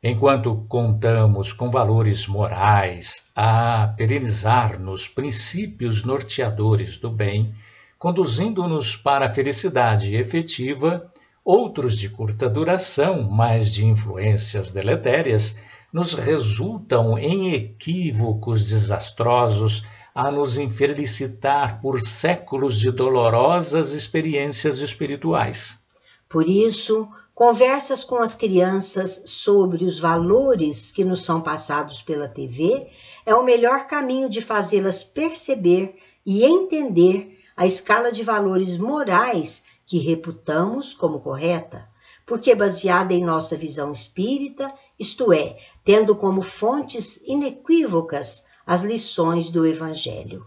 Enquanto 0.05 0.65
contamos 0.67 1.53
com 1.53 1.71
valores 1.71 2.27
morais 2.27 3.23
a 3.33 3.87
perenizar 3.95 4.77
nos 4.77 5.07
princípios 5.07 6.03
norteadores 6.03 6.97
do 6.97 7.09
bem, 7.09 7.55
conduzindo-nos 7.97 8.97
para 8.97 9.27
a 9.27 9.29
felicidade 9.29 10.13
efetiva, 10.13 11.09
outros 11.41 11.97
de 11.97 12.09
curta 12.09 12.49
duração, 12.49 13.23
mas 13.23 13.73
de 13.73 13.85
influências 13.85 14.71
deletérias, 14.71 15.55
nos 15.93 16.13
resultam 16.13 17.17
em 17.17 17.53
equívocos 17.53 18.67
desastrosos 18.67 19.85
a 20.13 20.29
nos 20.29 20.57
infelicitar 20.57 21.79
por 21.79 22.01
séculos 22.01 22.77
de 22.77 22.91
dolorosas 22.91 23.91
experiências 23.91 24.79
espirituais. 24.79 25.79
Por 26.27 26.45
isso, 26.45 27.07
Conversas 27.45 28.05
com 28.05 28.19
as 28.19 28.37
crianças 28.37 29.21
sobre 29.25 29.83
os 29.83 29.99
valores 29.99 30.93
que 30.93 31.03
nos 31.03 31.25
são 31.25 31.41
passados 31.41 32.01
pela 32.01 32.25
TV 32.25 32.87
é 33.25 33.35
o 33.35 33.43
melhor 33.43 33.85
caminho 33.85 34.29
de 34.29 34.39
fazê-las 34.39 35.03
perceber 35.03 35.93
e 36.25 36.45
entender 36.45 37.37
a 37.53 37.65
escala 37.65 38.13
de 38.13 38.23
valores 38.23 38.77
morais 38.77 39.61
que 39.85 39.97
reputamos 39.97 40.93
como 40.93 41.19
correta, 41.19 41.85
porque 42.25 42.55
baseada 42.55 43.13
em 43.13 43.25
nossa 43.25 43.57
visão 43.57 43.91
espírita, 43.91 44.73
isto 44.97 45.33
é, 45.33 45.57
tendo 45.83 46.15
como 46.15 46.41
fontes 46.41 47.19
inequívocas 47.27 48.45
as 48.65 48.83
lições 48.83 49.49
do 49.49 49.67
Evangelho. 49.67 50.45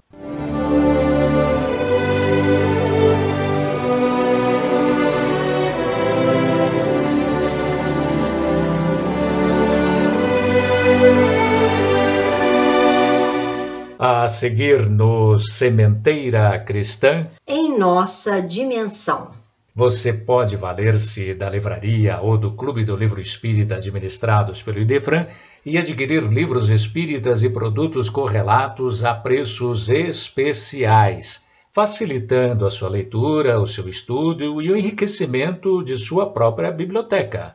A 14.27 14.29
seguir 14.29 14.91
no 14.91 15.39
Sementeira 15.39 16.59
Cristã. 16.59 17.29
Em 17.47 17.79
nossa 17.79 18.43
dimensão. 18.43 19.31
Você 19.72 20.12
pode 20.12 20.57
valer-se 20.57 21.33
da 21.33 21.49
livraria 21.49 22.18
ou 22.20 22.37
do 22.37 22.51
Clube 22.51 22.85
do 22.85 22.97
Livro 22.97 23.20
Espírita 23.20 23.77
administrados 23.77 24.61
pelo 24.61 24.81
Idefran 24.81 25.29
e 25.64 25.79
adquirir 25.79 26.24
livros 26.24 26.70
espíritas 26.70 27.45
e 27.45 27.49
produtos 27.49 28.11
correlatos 28.11 29.05
a 29.05 29.14
preços 29.14 29.89
especiais, 29.89 31.47
facilitando 31.70 32.66
a 32.66 32.70
sua 32.72 32.89
leitura, 32.89 33.61
o 33.61 33.66
seu 33.68 33.89
estudo 33.89 34.61
e 34.61 34.72
o 34.72 34.77
enriquecimento 34.77 35.85
de 35.85 35.97
sua 35.97 36.33
própria 36.33 36.72
biblioteca. 36.72 37.55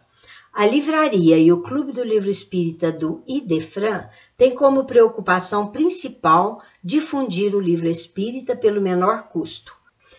A 0.53 0.65
livraria 0.65 1.37
e 1.37 1.49
o 1.49 1.61
Clube 1.61 1.93
do 1.93 2.03
Livro 2.03 2.29
Espírita 2.29 2.91
do 2.91 3.23
Idefran 3.25 4.09
têm 4.35 4.53
como 4.53 4.83
preocupação 4.83 5.67
principal 5.67 6.61
difundir 6.83 7.55
o 7.55 7.59
livro 7.59 7.87
espírita 7.87 8.53
pelo 8.53 8.81
menor 8.81 9.29
custo, 9.29 9.73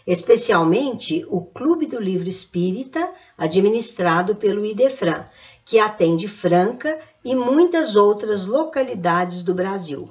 especialmente 0.07 1.22
o 1.28 1.43
Clube 1.43 1.85
do 1.85 2.01
Livro 2.01 2.30
Espírita, 2.30 3.12
administrado 3.37 4.35
pelo 4.35 4.64
Idefran, 4.64 5.26
que 5.66 5.78
atende 5.78 6.26
Franca 6.26 6.99
e 7.22 7.35
muitas 7.35 7.95
outras 7.95 8.47
localidades 8.47 9.43
do 9.43 9.55
Brasil. 9.55 10.09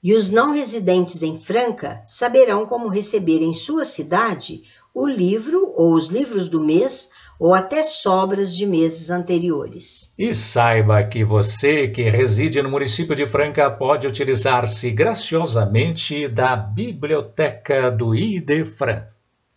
E 0.00 0.14
os 0.14 0.30
não 0.30 0.52
residentes 0.52 1.24
em 1.24 1.36
Franca 1.36 2.04
saberão 2.06 2.64
como 2.64 2.86
receber 2.86 3.42
em 3.42 3.52
sua 3.52 3.84
cidade 3.84 4.62
o 4.94 5.08
livro 5.08 5.74
ou 5.76 5.92
os 5.94 6.06
livros 6.06 6.46
do 6.46 6.60
mês 6.60 7.10
ou 7.40 7.54
até 7.54 7.82
sobras 7.82 8.54
de 8.54 8.66
meses 8.66 9.08
anteriores. 9.08 10.12
E 10.18 10.34
saiba 10.34 11.02
que 11.02 11.24
você 11.24 11.88
que 11.88 12.02
reside 12.02 12.60
no 12.60 12.68
município 12.68 13.16
de 13.16 13.26
Franca 13.26 13.70
pode 13.70 14.06
utilizar-se 14.06 14.90
graciosamente 14.90 16.28
da 16.28 16.54
biblioteca 16.54 17.90
do 17.90 18.14
Idefran. 18.14 19.06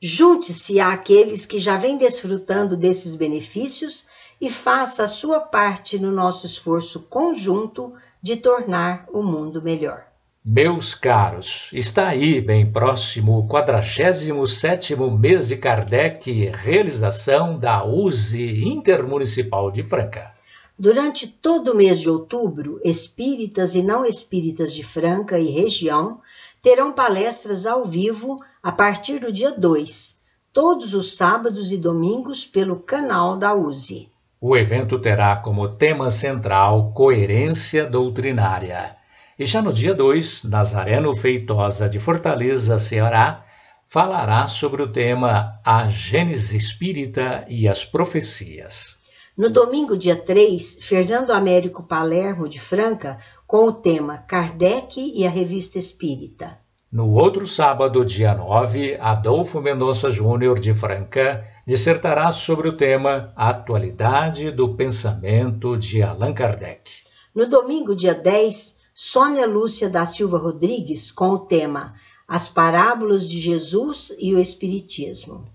Junte-se 0.02 0.80
àqueles 0.80 1.46
que 1.46 1.60
já 1.60 1.76
vêm 1.76 1.98
desfrutando 1.98 2.78
desses 2.78 3.16
benefícios 3.16 4.06
e 4.40 4.50
faça 4.50 5.04
a 5.04 5.08
sua 5.08 5.42
parte 5.42 6.00
no 6.00 6.12
nosso 6.12 6.46
esforço 6.46 7.02
conjunto 7.02 7.94
de 8.22 8.38
tornar 8.38 9.06
o 9.12 9.22
mundo 9.22 9.62
melhor. 9.62 10.13
Meus 10.46 10.94
caros, 10.94 11.70
está 11.72 12.10
aí 12.10 12.42
bem 12.42 12.70
próximo 12.70 13.40
o 13.40 13.48
47º 13.48 15.18
mês 15.18 15.48
de 15.48 15.56
Kardec, 15.56 16.52
realização 16.54 17.58
da 17.58 17.86
USE 17.86 18.62
Intermunicipal 18.66 19.72
de 19.72 19.82
Franca. 19.84 20.34
Durante 20.78 21.28
todo 21.28 21.72
o 21.72 21.76
mês 21.76 21.98
de 21.98 22.10
outubro, 22.10 22.82
espíritas 22.84 23.74
e 23.74 23.82
não 23.82 24.06
espíritas 24.06 24.74
de 24.74 24.84
Franca 24.84 25.40
e 25.40 25.50
região 25.50 26.20
terão 26.62 26.92
palestras 26.92 27.66
ao 27.66 27.86
vivo 27.86 28.44
a 28.62 28.70
partir 28.70 29.20
do 29.20 29.32
dia 29.32 29.52
2, 29.58 30.18
todos 30.52 30.94
os 30.94 31.16
sábados 31.16 31.72
e 31.72 31.78
domingos 31.78 32.46
pelo 32.46 32.82
canal 32.82 33.38
da 33.38 33.56
USE. 33.56 34.10
O 34.42 34.58
evento 34.58 35.00
terá 35.00 35.38
como 35.38 35.70
tema 35.70 36.12
central 36.12 36.92
coerência 36.92 37.86
doutrinária 37.86 39.02
e 39.38 39.46
já 39.46 39.62
no 39.62 39.74
dia 39.74 39.94
2, 39.94 40.44
Nazareno 40.44 41.16
Feitosa 41.16 41.90
de 41.90 42.00
Fortaleza, 42.00 42.78
Ceará, 42.78 43.46
falará 43.88 44.48
sobre 44.48 44.82
o 44.82 44.92
tema 44.92 45.60
A 45.66 45.88
Gênese 45.88 46.56
Espírita 46.56 47.46
e 47.48 47.68
as 47.68 47.84
Profecias. 47.84 48.98
No 49.36 49.50
domingo, 49.50 49.98
dia 49.98 50.16
3, 50.16 50.78
Fernando 50.82 51.32
Américo 51.32 51.82
Palermo 51.84 52.48
de 52.48 52.60
Franca, 52.60 53.18
com 53.48 53.66
o 53.68 53.74
tema 53.74 54.20
Kardec 54.20 55.00
e 55.00 55.26
a 55.26 55.30
Revista 55.30 55.80
Espírita. 55.80 56.60
No 56.92 57.10
outro 57.14 57.48
sábado, 57.48 58.06
dia 58.06 58.36
9, 58.36 58.98
Adolfo 59.02 59.60
Mendonça 59.60 60.12
Júnior 60.12 60.60
de 60.60 60.76
Franca 60.76 61.44
dissertará 61.66 62.32
sobre 62.32 62.70
o 62.70 62.78
tema 62.78 63.34
Atualidade 63.36 64.52
do 64.52 64.76
Pensamento 64.76 65.76
de 65.76 66.04
Allan 66.04 66.36
Kardec. 66.36 66.92
No 67.34 67.50
domingo, 67.50 67.96
dia 67.96 68.14
10, 68.14 68.83
Sônia 68.94 69.48
Lúcia 69.48 69.90
da 69.90 70.06
Silva 70.06 70.38
Rodrigues 70.38 71.12
com 71.12 71.30
o 71.30 71.40
tema 71.40 71.96
as 72.28 72.48
parábolas 72.48 73.28
de 73.28 73.40
Jesus 73.40 74.16
e 74.20 74.34
o 74.34 74.40
Espiritismo. 74.40 75.46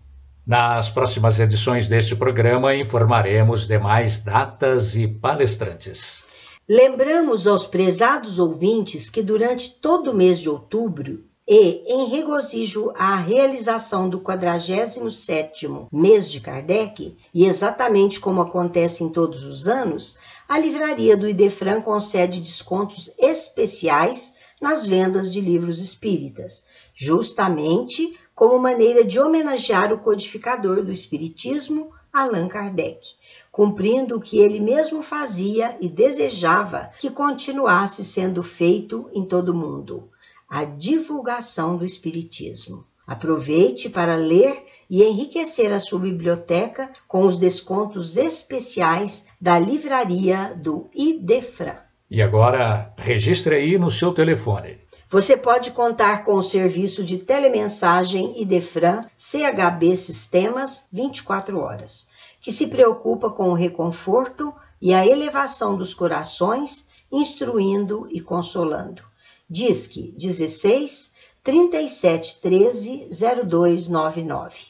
Nas 0.46 0.90
próximas 0.90 1.38
edições 1.38 1.86
deste 1.86 2.16
programa 2.16 2.74
informaremos 2.74 3.66
demais 3.66 4.18
datas 4.18 4.94
e 4.94 5.06
palestrantes. 5.06 6.24
Lembramos 6.68 7.46
aos 7.46 7.66
prezados 7.66 8.38
ouvintes 8.38 9.08
que 9.08 9.22
durante 9.22 9.74
todo 9.80 10.10
o 10.10 10.14
mês 10.14 10.38
de 10.38 10.48
outubro 10.50 11.24
e 11.46 11.82
em 11.86 12.10
regozijo 12.10 12.92
à 12.94 13.16
realização 13.16 14.06
do 14.06 14.20
47º 14.20 15.86
mês 15.90 16.30
de 16.30 16.40
Kardec, 16.40 17.16
e 17.32 17.46
exatamente 17.46 18.20
como 18.20 18.42
acontece 18.42 19.02
em 19.02 19.08
todos 19.08 19.44
os 19.44 19.66
anos, 19.66 20.18
a 20.48 20.58
livraria 20.58 21.16
do 21.16 21.28
Idefran 21.28 21.82
concede 21.82 22.40
descontos 22.40 23.12
especiais 23.18 24.32
nas 24.60 24.86
vendas 24.86 25.30
de 25.30 25.40
livros 25.40 25.78
espíritas, 25.78 26.64
justamente 26.94 28.18
como 28.34 28.58
maneira 28.58 29.04
de 29.04 29.20
homenagear 29.20 29.92
o 29.92 29.98
codificador 29.98 30.82
do 30.82 30.90
espiritismo, 30.90 31.92
Allan 32.10 32.48
Kardec, 32.48 33.14
cumprindo 33.52 34.16
o 34.16 34.20
que 34.20 34.38
ele 34.38 34.58
mesmo 34.58 35.02
fazia 35.02 35.76
e 35.80 35.88
desejava 35.88 36.90
que 36.98 37.10
continuasse 37.10 38.02
sendo 38.02 38.42
feito 38.42 39.10
em 39.12 39.24
todo 39.24 39.50
o 39.50 39.54
mundo 39.54 40.08
a 40.48 40.64
divulgação 40.64 41.76
do 41.76 41.84
Espiritismo. 41.84 42.86
Aproveite 43.06 43.90
para 43.90 44.16
ler 44.16 44.64
e 44.88 45.02
enriquecer 45.02 45.72
a 45.72 45.78
sua 45.78 45.98
biblioteca 45.98 46.90
com 47.06 47.24
os 47.24 47.36
descontos 47.36 48.16
especiais 48.16 49.26
da 49.40 49.58
livraria 49.58 50.54
do 50.56 50.88
Idefran. 50.94 51.76
E 52.10 52.22
agora, 52.22 52.92
registre 52.96 53.54
aí 53.54 53.78
no 53.78 53.90
seu 53.90 54.14
telefone. 54.14 54.78
Você 55.10 55.36
pode 55.36 55.70
contar 55.70 56.24
com 56.24 56.34
o 56.34 56.42
serviço 56.42 57.02
de 57.02 57.18
telemensagem 57.18 58.40
Idefran 58.40 59.04
CHB 59.16 59.96
Sistemas 59.96 60.86
24 60.92 61.58
horas, 61.58 62.06
que 62.40 62.52
se 62.52 62.66
preocupa 62.66 63.30
com 63.30 63.50
o 63.50 63.54
reconforto 63.54 64.52
e 64.80 64.94
a 64.94 65.06
elevação 65.06 65.76
dos 65.76 65.94
corações, 65.94 66.86
instruindo 67.10 68.06
e 68.10 68.20
consolando. 68.20 69.02
Disque 69.48 70.14
16 70.16 71.10
37 71.42 72.40
13 72.40 73.08
0299. 73.10 74.68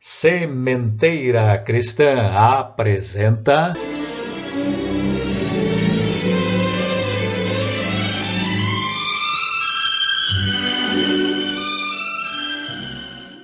Sementeira 0.00 1.58
Cristã 1.58 2.32
apresenta. 2.32 3.74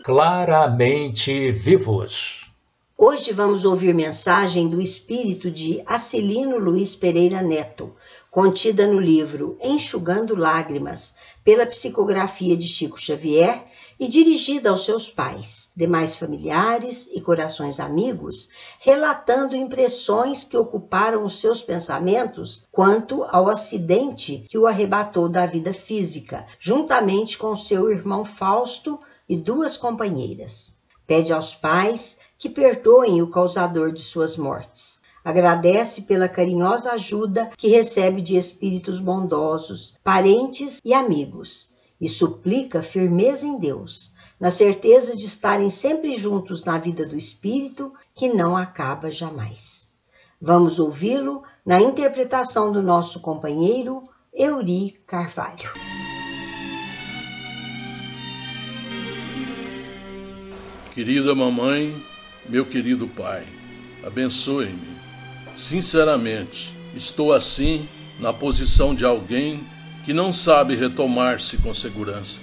Claramente 0.02 1.52
vivos. 1.52 2.50
Hoje 2.98 3.32
vamos 3.32 3.64
ouvir 3.64 3.94
mensagem 3.94 4.68
do 4.68 4.80
espírito 4.80 5.48
de 5.48 5.80
Acilino 5.86 6.58
Luiz 6.58 6.94
Pereira 6.94 7.40
Neto, 7.40 7.94
contida 8.28 8.84
no 8.86 8.98
livro 8.98 9.56
Enxugando 9.62 10.34
Lágrimas, 10.34 11.14
pela 11.44 11.66
psicografia 11.66 12.56
de 12.56 12.66
Chico 12.66 13.00
Xavier 13.00 13.64
e 13.98 14.08
dirigida 14.08 14.70
aos 14.70 14.84
seus 14.84 15.08
pais, 15.08 15.70
demais 15.76 16.16
familiares 16.16 17.08
e 17.12 17.20
corações 17.20 17.78
amigos, 17.78 18.48
relatando 18.80 19.54
impressões 19.54 20.42
que 20.42 20.56
ocuparam 20.56 21.24
os 21.24 21.40
seus 21.40 21.62
pensamentos 21.62 22.66
quanto 22.72 23.22
ao 23.24 23.48
acidente 23.48 24.44
que 24.48 24.58
o 24.58 24.66
arrebatou 24.66 25.28
da 25.28 25.46
vida 25.46 25.72
física, 25.72 26.44
juntamente 26.58 27.38
com 27.38 27.54
seu 27.54 27.88
irmão 27.90 28.24
Fausto 28.24 28.98
e 29.28 29.36
duas 29.36 29.76
companheiras. 29.76 30.76
Pede 31.06 31.32
aos 31.32 31.54
pais 31.54 32.18
que 32.38 32.48
perdoem 32.48 33.22
o 33.22 33.30
causador 33.30 33.92
de 33.92 34.00
suas 34.00 34.36
mortes. 34.36 35.00
Agradece 35.24 36.02
pela 36.02 36.28
carinhosa 36.28 36.92
ajuda 36.92 37.50
que 37.56 37.68
recebe 37.68 38.20
de 38.20 38.36
espíritos 38.36 38.98
bondosos, 38.98 39.96
parentes 40.02 40.80
e 40.84 40.92
amigos, 40.92 41.72
e 42.00 42.08
suplica 42.08 42.82
firmeza 42.82 43.46
em 43.46 43.58
Deus, 43.58 44.12
na 44.40 44.50
certeza 44.50 45.16
de 45.16 45.26
estarem 45.26 45.70
sempre 45.70 46.16
juntos 46.16 46.64
na 46.64 46.76
vida 46.76 47.06
do 47.06 47.16
espírito 47.16 47.92
que 48.12 48.28
não 48.28 48.56
acaba 48.56 49.10
jamais. 49.10 49.88
Vamos 50.40 50.80
ouvi-lo 50.80 51.44
na 51.64 51.80
interpretação 51.80 52.72
do 52.72 52.82
nosso 52.82 53.20
companheiro 53.20 54.02
Euri 54.34 55.00
Carvalho. 55.06 55.70
Querida 60.94 61.34
mamãe, 61.34 62.04
meu 62.46 62.66
querido 62.66 63.08
pai, 63.08 63.46
abençoe-me. 64.04 64.94
Sinceramente, 65.54 66.74
estou 66.94 67.32
assim 67.32 67.88
na 68.20 68.30
posição 68.30 68.94
de 68.94 69.02
alguém 69.02 69.66
que 70.04 70.12
não 70.12 70.34
sabe 70.34 70.76
retomar-se 70.76 71.56
com 71.56 71.72
segurança. 71.72 72.42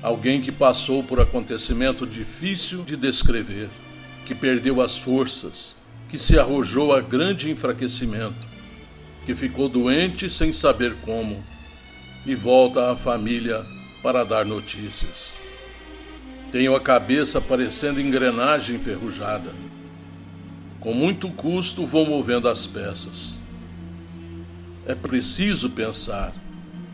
Alguém 0.00 0.40
que 0.40 0.50
passou 0.50 1.02
por 1.02 1.20
acontecimento 1.20 2.06
difícil 2.06 2.82
de 2.82 2.96
descrever, 2.96 3.68
que 4.24 4.34
perdeu 4.34 4.80
as 4.80 4.96
forças, 4.96 5.76
que 6.08 6.18
se 6.18 6.38
arrojou 6.38 6.94
a 6.94 7.02
grande 7.02 7.50
enfraquecimento, 7.50 8.48
que 9.26 9.34
ficou 9.34 9.68
doente 9.68 10.30
sem 10.30 10.50
saber 10.50 10.96
como 11.02 11.44
e 12.24 12.34
volta 12.34 12.90
à 12.90 12.96
família 12.96 13.66
para 14.02 14.24
dar 14.24 14.46
notícias. 14.46 15.45
Tenho 16.56 16.74
a 16.74 16.80
cabeça 16.80 17.38
parecendo 17.38 18.00
engrenagem 18.00 18.76
enferrujada. 18.76 19.54
Com 20.80 20.94
muito 20.94 21.28
custo 21.28 21.84
vou 21.84 22.06
movendo 22.06 22.48
as 22.48 22.66
peças. 22.66 23.38
É 24.86 24.94
preciso 24.94 25.68
pensar, 25.68 26.32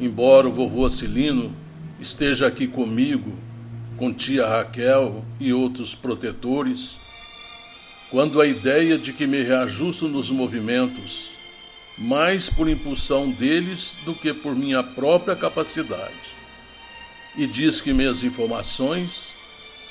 embora 0.01 0.49
o 0.49 0.53
vovô 0.53 0.91
Cilino 0.91 1.55
esteja 2.01 2.49
aqui 2.49 2.67
comigo, 2.67 3.39
com 3.97 4.13
tia 4.13 4.49
Raquel 4.49 5.25
e 5.39 5.53
outros 5.53 5.95
protetores, 5.95 6.99
quando 8.11 8.41
a 8.41 8.47
ideia 8.49 8.99
de 8.99 9.13
que 9.13 9.29
me 9.29 9.45
reajusto 9.45 10.09
nos 10.09 10.29
movimentos, 10.29 11.39
mais 11.97 12.51
por 12.51 12.69
impulsão 12.69 13.31
deles 13.31 13.95
do 14.05 14.13
que 14.13 14.35
por 14.35 14.57
minha 14.57 14.83
própria 14.83 15.37
capacidade, 15.37 16.35
e 17.37 17.47
diz 17.47 17.81
que 17.81 17.93
minhas 17.93 18.25
informações 18.25 19.41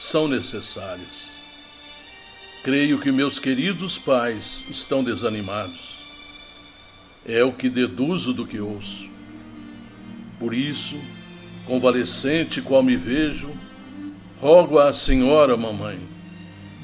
são 0.02 0.28
necessárias. 0.28 1.36
Creio 2.64 2.98
que 2.98 3.12
meus 3.12 3.38
queridos 3.38 4.00
pais 4.00 4.66
estão 4.68 5.04
desanimados. 5.04 5.98
É 7.24 7.44
o 7.44 7.54
que 7.54 7.70
deduzo 7.70 8.34
do 8.34 8.48
que 8.48 8.60
ouço. 8.60 9.08
Por 10.40 10.56
isso, 10.56 11.00
convalescente 11.68 12.64
qual 12.64 12.82
me 12.82 12.98
vejo, 12.98 13.52
rogo 14.40 14.80
à 14.80 14.92
senhora 14.92 15.56
mamãe, 15.56 16.00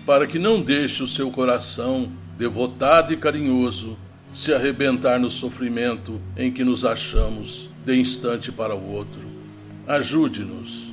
para 0.05 0.27
que 0.27 0.37
não 0.37 0.61
deixe 0.61 1.01
o 1.01 1.07
seu 1.07 1.31
coração, 1.31 2.11
devotado 2.37 3.11
e 3.11 3.17
carinhoso, 3.17 3.97
se 4.31 4.53
arrebentar 4.53 5.19
no 5.19 5.31
sofrimento 5.31 6.21
em 6.37 6.51
que 6.51 6.63
nos 6.63 6.85
achamos 6.85 7.67
de 7.83 7.95
instante 7.95 8.51
para 8.51 8.75
o 8.75 8.91
outro. 8.91 9.27
Ajude-nos 9.87 10.86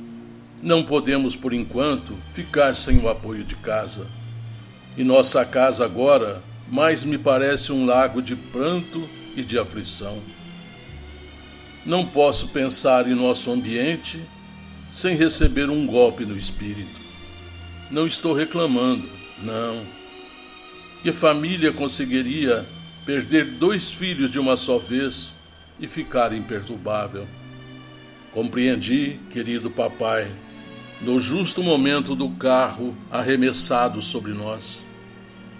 não 0.65 0.83
podemos, 0.83 1.35
por 1.35 1.53
enquanto, 1.53 2.17
ficar 2.31 2.73
sem 2.73 2.97
o 2.97 3.07
apoio 3.07 3.43
de 3.43 3.55
casa. 3.55 4.07
E 4.97 5.03
nossa 5.03 5.45
casa 5.45 5.85
agora 5.85 6.43
mais 6.67 7.05
me 7.05 7.19
parece 7.19 7.71
um 7.71 7.85
lago 7.85 8.19
de 8.19 8.35
pranto 8.35 9.07
e 9.35 9.43
de 9.43 9.59
aflição. 9.59 10.23
Não 11.85 12.03
posso 12.03 12.47
pensar 12.47 13.07
em 13.07 13.13
nosso 13.13 13.51
ambiente 13.51 14.19
sem 14.89 15.15
receber 15.15 15.69
um 15.69 15.85
golpe 15.85 16.25
no 16.25 16.35
espírito. 16.35 16.99
Não 17.91 18.07
estou 18.07 18.33
reclamando, 18.33 19.07
não. 19.43 19.85
Que 21.03 21.13
família 21.13 21.71
conseguiria 21.71 22.65
perder 23.05 23.51
dois 23.51 23.91
filhos 23.91 24.31
de 24.31 24.39
uma 24.39 24.57
só 24.57 24.79
vez 24.79 25.35
e 25.79 25.87
ficar 25.87 26.33
imperturbável? 26.33 27.27
Compreendi, 28.31 29.19
querido 29.29 29.69
papai, 29.69 30.27
no 31.01 31.19
justo 31.19 31.61
momento 31.61 32.15
do 32.15 32.29
carro 32.29 32.95
arremessado 33.11 34.01
sobre 34.01 34.33
nós. 34.33 34.83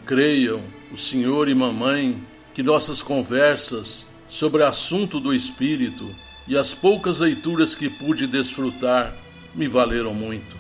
Creiam, 0.06 0.62
o 0.92 0.98
senhor 0.98 1.50
e 1.50 1.56
mamãe, 1.56 2.22
que 2.54 2.64
nossas 2.64 3.02
conversas 3.02 4.06
sobre 4.28 4.64
assunto 4.64 5.20
do 5.20 5.34
espírito 5.34 6.08
e 6.48 6.58
as 6.58 6.74
poucas 6.74 7.20
leituras 7.20 7.76
que 7.76 7.90
pude 7.90 8.28
desfrutar 8.28 9.14
me 9.54 9.68
valeram 9.68 10.14
muito. 10.14 10.56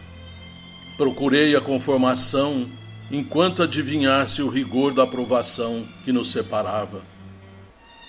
Procurei 0.97 1.55
a 1.55 1.61
conformação 1.61 2.69
enquanto 3.11 3.63
adivinhasse 3.63 4.41
o 4.41 4.49
rigor 4.49 4.93
da 4.93 5.05
provação 5.05 5.87
que 6.03 6.11
nos 6.11 6.31
separava. 6.31 7.03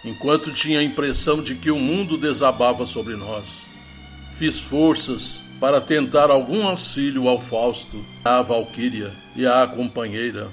Enquanto 0.05 0.53
tinha 0.53 0.81
a 0.81 0.85
impressão 0.85 1.43
de 1.43 1.57
que 1.57 1.71
o 1.71 1.79
mundo 1.79 2.17
desabava 2.17 2.87
sobre 2.87 3.17
nós. 3.17 3.69
Fiz 4.33 4.59
forças 4.59 5.45
para 5.61 5.81
tentar 5.81 6.31
algum 6.31 6.67
auxílio 6.67 7.29
ao 7.29 7.41
Fausto, 7.41 8.05
à 8.25 8.43
Valquíria 8.43 9.13
e 9.35 9.47
à 9.47 9.67
companheira, 9.67 10.53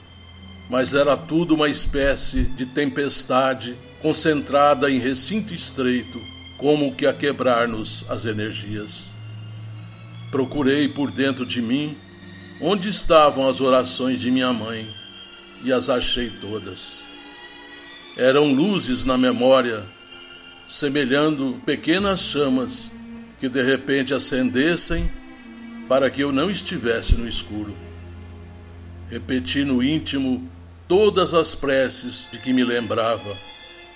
mas 0.70 0.94
era 0.94 1.18
tudo 1.18 1.56
uma 1.56 1.68
espécie 1.68 2.44
de 2.44 2.66
tempestade 2.66 3.76
concentrada 4.02 4.90
em 4.90 5.00
recinto 5.00 5.54
estreito, 5.54 6.20
como 6.58 6.96
que 6.96 7.06
a 7.06 7.14
quebrar-nos 7.14 8.06
as 8.10 8.26
energias. 8.26 9.14
Procurei 10.32 10.88
por 10.88 11.12
dentro 11.12 11.46
de 11.46 11.62
mim 11.62 11.98
onde 12.62 12.88
estavam 12.88 13.48
as 13.48 13.60
orações 13.60 14.22
de 14.22 14.32
minha 14.32 14.54
mãe 14.54 14.88
e 15.64 15.72
as 15.72 15.90
achei 15.90 16.30
todas. 16.30 17.06
Eram 18.16 18.54
luzes 18.54 19.06
na 19.06 19.18
memória, 19.18 19.84
semelhando 20.66 21.62
pequenas 21.66 22.22
chamas 22.22 22.92
que 23.44 23.50
de 23.50 23.62
repente 23.62 24.14
acendessem 24.14 25.12
para 25.90 26.10
que 26.10 26.22
eu 26.22 26.32
não 26.32 26.50
estivesse 26.50 27.16
no 27.16 27.28
escuro. 27.28 27.76
Repeti 29.12 29.66
no 29.66 29.84
íntimo 29.84 30.50
todas 30.88 31.34
as 31.34 31.54
preces 31.54 32.26
de 32.32 32.40
que 32.40 32.54
me 32.54 32.64
lembrava, 32.64 33.38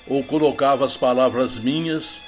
ou 0.05 0.21
colocava 0.21 0.83
as 0.83 0.97
palavras 0.97 1.57
minhas 1.57 2.19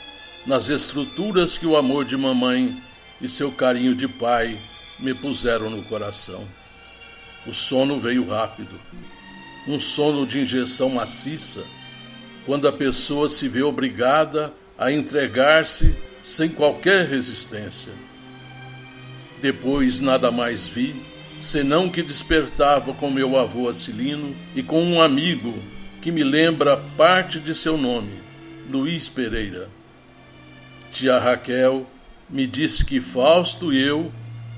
nas 0.45 0.69
estruturas 0.69 1.57
que 1.57 1.65
o 1.65 1.75
amor 1.75 2.05
de 2.05 2.15
mamãe 2.15 2.81
e 3.19 3.27
seu 3.27 3.51
carinho 3.51 3.93
de 3.93 4.07
pai 4.07 4.57
me 4.97 5.13
puseram 5.13 5.69
no 5.69 5.83
coração. 5.83 6.47
O 7.45 7.53
sono 7.53 7.99
veio 7.99 8.29
rápido, 8.29 8.79
um 9.67 9.77
sono 9.77 10.25
de 10.25 10.39
injeção 10.39 10.87
maciça, 10.91 11.65
quando 12.45 12.65
a 12.65 12.71
pessoa 12.71 13.27
se 13.27 13.49
vê 13.49 13.61
obrigada 13.61 14.53
a 14.77 14.89
entregar-se 14.89 16.07
sem 16.29 16.47
qualquer 16.47 17.07
resistência. 17.07 17.91
Depois 19.41 19.99
nada 19.99 20.29
mais 20.29 20.67
vi, 20.67 20.95
senão 21.39 21.89
que 21.89 22.03
despertava 22.03 22.93
com 22.93 23.09
meu 23.09 23.35
avô 23.35 23.67
Acilino 23.67 24.35
e 24.55 24.61
com 24.61 24.83
um 24.83 25.01
amigo 25.01 25.57
que 26.01 26.11
me 26.11 26.23
lembra 26.23 26.77
parte 26.95 27.39
de 27.39 27.55
seu 27.55 27.77
nome, 27.77 28.21
Luiz 28.69 29.09
Pereira. 29.09 29.69
Tia 30.91 31.17
Raquel 31.17 31.89
me 32.29 32.45
disse 32.45 32.85
que 32.85 33.01
Fausto 33.01 33.73
e 33.73 33.81
eu 33.81 34.11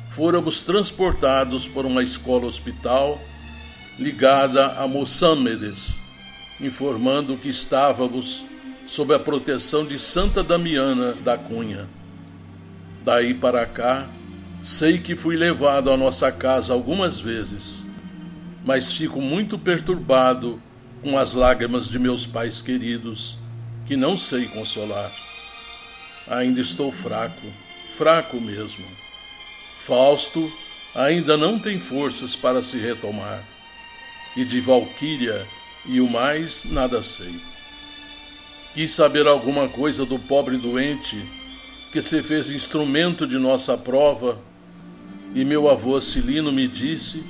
fôramos 0.09 0.63
transportados 0.63 1.69
por 1.69 1.85
uma 1.85 2.03
escola 2.03 2.47
hospital 2.47 3.21
ligada 3.97 4.73
a 4.73 4.87
Moçâmedes, 4.89 6.01
informando 6.59 7.37
que 7.37 7.47
estávamos 7.47 8.45
sob 8.91 9.13
a 9.13 9.19
proteção 9.19 9.85
de 9.85 9.97
Santa 9.97 10.43
Damiana 10.43 11.13
da 11.13 11.37
Cunha. 11.37 11.87
Daí 13.05 13.33
para 13.33 13.65
cá, 13.65 14.09
sei 14.61 14.97
que 14.99 15.15
fui 15.15 15.37
levado 15.37 15.89
à 15.89 15.95
nossa 15.95 16.29
casa 16.29 16.73
algumas 16.73 17.17
vezes, 17.17 17.87
mas 18.65 18.91
fico 18.91 19.21
muito 19.21 19.57
perturbado 19.57 20.61
com 21.01 21.17
as 21.17 21.35
lágrimas 21.35 21.87
de 21.87 21.97
meus 21.97 22.27
pais 22.27 22.61
queridos, 22.61 23.37
que 23.85 23.95
não 23.95 24.17
sei 24.17 24.45
consolar. 24.47 25.13
Ainda 26.27 26.59
estou 26.59 26.91
fraco, 26.91 27.47
fraco 27.87 28.41
mesmo. 28.41 28.83
Fausto 29.77 30.51
ainda 30.93 31.37
não 31.37 31.57
tem 31.57 31.79
forças 31.79 32.35
para 32.35 32.61
se 32.61 32.77
retomar, 32.77 33.41
e 34.35 34.43
de 34.43 34.59
Valquíria 34.59 35.47
e 35.85 36.01
o 36.01 36.09
mais 36.09 36.65
nada 36.65 37.01
sei. 37.01 37.50
Quis 38.73 38.91
saber 38.91 39.27
alguma 39.27 39.67
coisa 39.67 40.05
do 40.05 40.17
pobre 40.17 40.55
doente 40.55 41.21
que 41.91 42.01
se 42.01 42.23
fez 42.23 42.49
instrumento 42.49 43.27
de 43.27 43.37
nossa 43.37 43.77
prova, 43.77 44.39
e 45.35 45.43
meu 45.43 45.69
avô 45.69 45.99
Cilino 45.99 46.51
me 46.53 46.67
disse 46.69 47.21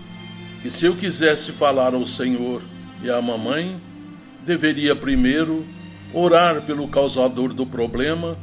que 0.61 0.69
se 0.69 0.85
eu 0.85 0.95
quisesse 0.95 1.51
falar 1.51 1.95
ao 1.95 2.05
Senhor 2.05 2.61
e 3.01 3.09
à 3.09 3.19
mamãe, 3.19 3.81
deveria 4.45 4.95
primeiro 4.95 5.65
orar 6.13 6.61
pelo 6.61 6.87
causador 6.87 7.53
do 7.53 7.65
problema 7.65 8.37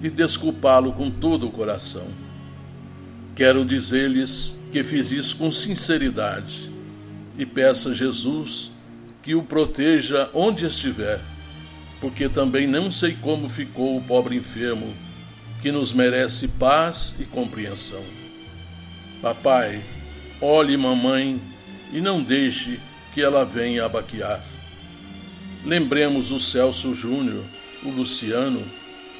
e 0.00 0.08
desculpá-lo 0.08 0.92
com 0.92 1.10
todo 1.10 1.48
o 1.48 1.50
coração. 1.50 2.06
Quero 3.34 3.64
dizer-lhes 3.64 4.60
que 4.70 4.84
fiz 4.84 5.10
isso 5.10 5.36
com 5.36 5.50
sinceridade 5.50 6.72
e 7.36 7.44
peço 7.44 7.88
a 7.88 7.92
Jesus 7.92 8.70
que 9.22 9.34
o 9.34 9.42
proteja 9.42 10.30
onde 10.32 10.66
estiver 10.66 11.33
porque 12.00 12.28
também 12.28 12.66
não 12.66 12.90
sei 12.92 13.14
como 13.14 13.48
ficou 13.48 13.96
o 13.96 14.02
pobre 14.02 14.36
enfermo, 14.36 14.94
que 15.62 15.72
nos 15.72 15.92
merece 15.92 16.48
paz 16.48 17.14
e 17.18 17.24
compreensão. 17.24 18.04
Papai, 19.22 19.82
olhe 20.40 20.76
mamãe 20.76 21.40
e 21.92 22.00
não 22.00 22.22
deixe 22.22 22.80
que 23.14 23.22
ela 23.22 23.44
venha 23.44 23.86
abaquear. 23.86 24.44
Lembremos 25.64 26.30
o 26.30 26.38
Celso 26.38 26.92
Júnior, 26.92 27.42
o 27.82 27.88
Luciano, 27.88 28.62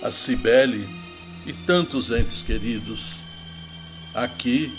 a 0.02 0.10
Cibele 0.10 0.86
e 1.46 1.52
tantos 1.52 2.10
entes 2.10 2.42
queridos. 2.42 3.12
Aqui, 4.12 4.70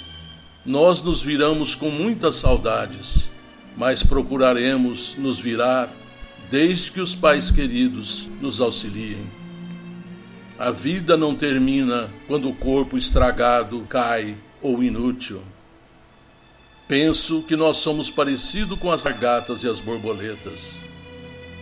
nós 0.63 1.01
nos 1.01 1.23
viramos 1.23 1.73
com 1.73 1.89
muitas 1.89 2.35
saudades, 2.35 3.31
mas 3.75 4.03
procuraremos 4.03 5.15
nos 5.17 5.39
virar 5.39 5.89
desde 6.49 6.91
que 6.91 7.01
os 7.01 7.15
pais 7.15 7.49
queridos 7.49 8.29
nos 8.39 8.61
auxiliem. 8.61 9.25
A 10.57 10.71
vida 10.71 11.17
não 11.17 11.35
termina 11.35 12.09
quando 12.27 12.49
o 12.49 12.55
corpo 12.55 12.97
estragado 12.97 13.85
cai 13.89 14.37
ou 14.61 14.81
inútil. 14.83 15.41
Penso 16.87 17.41
que 17.41 17.55
nós 17.55 17.77
somos 17.77 18.09
parecidos 18.09 18.79
com 18.79 18.91
as 18.91 19.03
lagartas 19.03 19.63
e 19.63 19.67
as 19.67 19.79
borboletas. 19.79 20.77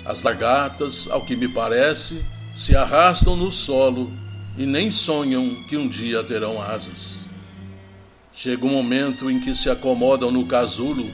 As 0.05 0.21
lagartas, 0.21 1.07
ao 1.09 1.25
que 1.25 1.35
me 1.35 1.47
parece, 1.47 2.23
se 2.53 2.75
arrastam 2.75 3.35
no 3.35 3.49
solo 3.49 4.11
e 4.57 4.65
nem 4.65 4.91
sonham 4.91 5.63
que 5.63 5.77
um 5.77 5.87
dia 5.87 6.23
terão 6.23 6.61
asas. 6.61 7.25
Chega 8.33 8.65
um 8.65 8.69
momento 8.69 9.29
em 9.29 9.39
que 9.39 9.55
se 9.55 9.69
acomodam 9.69 10.29
no 10.29 10.45
casulo, 10.45 11.09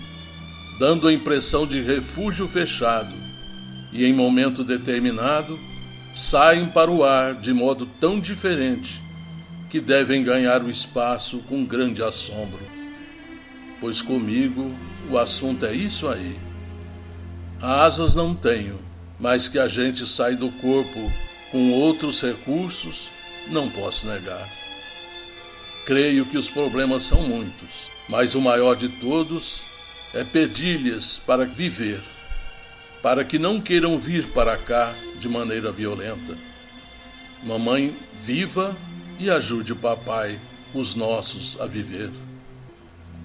dando 0.80 1.07
a 1.07 1.13
impressão 1.13 1.67
de 1.67 1.80
refúgio 1.82 2.47
fechado 2.47 3.29
e 3.92 4.06
em 4.06 4.14
momento 4.14 4.64
determinado 4.64 5.60
saem 6.14 6.68
para 6.68 6.92
o 6.92 7.04
ar 7.04 7.36
de 7.36 7.54
modo 7.54 7.86
tão 7.86 8.20
diferente 8.20 9.02
que 9.70 9.80
devem 9.80 10.24
ganhar 10.24 10.64
o 10.64 10.70
espaço 10.70 11.40
com 11.48 11.66
grande 11.66 12.04
assombro. 12.04 12.60
Pois 13.80 14.02
comigo 14.02 14.76
o 15.10 15.18
assunto 15.18 15.66
é 15.66 15.74
isso 15.74 16.08
aí. 16.08 16.38
Asas 17.62 18.16
não 18.16 18.34
tenho, 18.34 18.80
mas 19.20 19.48
que 19.48 19.60
a 19.60 19.68
gente 19.68 20.06
sai 20.08 20.36
do 20.36 20.50
corpo 20.50 21.12
com 21.52 21.72
outros 21.72 22.22
recursos, 22.22 23.12
não 23.48 23.70
posso 23.70 24.08
negar. 24.08 24.48
Creio 25.86 26.26
que 26.26 26.38
os 26.38 26.50
problemas 26.50 27.04
são 27.04 27.22
muitos, 27.24 27.90
mas 28.08 28.36
o 28.36 28.42
maior 28.42 28.76
de 28.76 28.90
todos 28.90 29.62
é 30.14 30.24
pedir-lhes 30.24 31.20
para 31.20 31.46
viver 31.46 32.02
para 33.02 33.24
que 33.24 33.39
não 33.39 33.62
queiram 33.62 33.97
vir 33.97 34.28
para 34.28 34.58
cá 34.58 34.93
de 35.18 35.30
maneira 35.30 35.72
violenta. 35.72 36.38
Mamãe, 37.43 37.95
viva 38.22 38.76
e 39.18 39.30
ajude 39.30 39.74
papai, 39.74 40.39
os 40.74 40.95
nossos, 40.95 41.58
a 41.60 41.66
viver. 41.66 42.12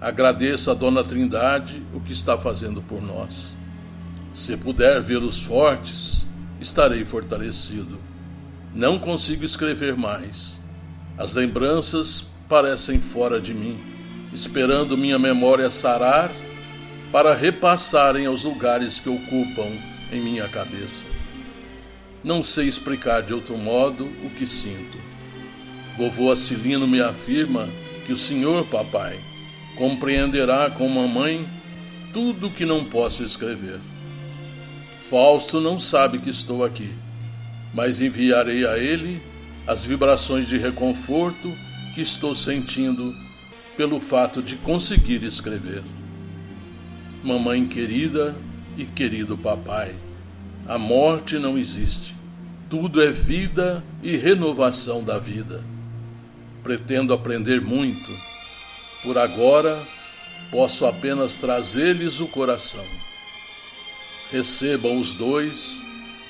Agradeça 0.00 0.72
a 0.72 0.74
Dona 0.74 1.02
Trindade 1.02 1.82
o 1.92 2.00
que 2.00 2.12
está 2.12 2.38
fazendo 2.38 2.82
por 2.82 3.02
nós. 3.02 3.56
Se 4.32 4.56
puder 4.56 5.00
vê-los 5.00 5.42
fortes, 5.42 6.26
estarei 6.60 7.04
fortalecido. 7.04 7.98
Não 8.74 8.98
consigo 8.98 9.44
escrever 9.44 9.96
mais. 9.96 10.60
As 11.16 11.34
lembranças 11.34 12.26
parecem 12.48 13.00
fora 13.00 13.40
de 13.40 13.54
mim, 13.54 13.80
esperando 14.32 14.96
minha 14.96 15.18
memória 15.18 15.70
sarar 15.70 16.30
para 17.14 17.32
repassarem 17.32 18.26
aos 18.26 18.42
lugares 18.42 18.98
que 18.98 19.08
ocupam 19.08 19.70
em 20.10 20.20
minha 20.20 20.48
cabeça. 20.48 21.06
Não 22.24 22.42
sei 22.42 22.66
explicar 22.66 23.22
de 23.22 23.32
outro 23.32 23.56
modo 23.56 24.06
o 24.24 24.30
que 24.30 24.44
sinto. 24.44 24.98
Vovô 25.96 26.32
Acilino 26.32 26.88
me 26.88 27.00
afirma 27.00 27.68
que 28.04 28.12
o 28.12 28.16
senhor, 28.16 28.66
papai, 28.66 29.16
compreenderá 29.76 30.68
com 30.68 30.88
mamãe 30.88 31.48
tudo 32.12 32.48
o 32.48 32.50
que 32.50 32.66
não 32.66 32.84
posso 32.84 33.22
escrever. 33.22 33.78
Fausto 34.98 35.60
não 35.60 35.78
sabe 35.78 36.18
que 36.18 36.30
estou 36.30 36.64
aqui, 36.64 36.92
mas 37.72 38.00
enviarei 38.00 38.66
a 38.66 38.76
ele 38.76 39.22
as 39.68 39.84
vibrações 39.84 40.48
de 40.48 40.58
reconforto 40.58 41.56
que 41.94 42.00
estou 42.00 42.34
sentindo 42.34 43.14
pelo 43.76 44.00
fato 44.00 44.42
de 44.42 44.56
conseguir 44.56 45.22
escrever. 45.22 45.84
Mamãe 47.24 47.66
querida 47.66 48.36
e 48.76 48.84
querido 48.84 49.38
papai, 49.38 49.94
a 50.68 50.76
morte 50.76 51.38
não 51.38 51.56
existe. 51.56 52.14
Tudo 52.68 53.02
é 53.02 53.10
vida 53.10 53.82
e 54.02 54.14
renovação 54.18 55.02
da 55.02 55.18
vida. 55.18 55.64
Pretendo 56.62 57.14
aprender 57.14 57.62
muito. 57.62 58.10
Por 59.02 59.16
agora, 59.16 59.82
posso 60.50 60.84
apenas 60.84 61.38
trazer-lhes 61.38 62.20
o 62.20 62.26
coração. 62.26 62.84
Recebam 64.30 65.00
os 65.00 65.14
dois 65.14 65.78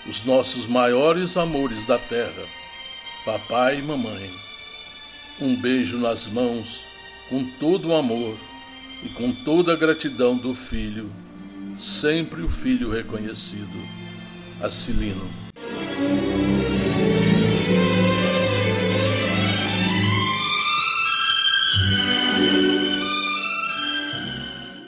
os 0.07 0.23
nossos 0.23 0.69
maiores 0.69 1.37
amores 1.37 1.85
da 1.85 1.99
terra, 1.99 2.45
papai 3.25 3.81
e 3.81 3.83
mamãe. 3.83 4.31
Um 5.41 5.57
beijo 5.57 5.99
nas 5.99 6.29
mãos, 6.29 6.87
com 7.29 7.45
todo 7.59 7.89
o 7.89 7.97
amor 7.97 8.37
e 9.05 9.09
com 9.11 9.31
toda 9.31 9.75
a 9.75 9.77
gratidão 9.77 10.37
do 10.37 10.55
filho, 10.55 11.11
sempre 11.77 12.43
o 12.43 12.49
filho 12.49 12.91
reconhecido. 12.91 13.79
Acilino. 14.61 15.29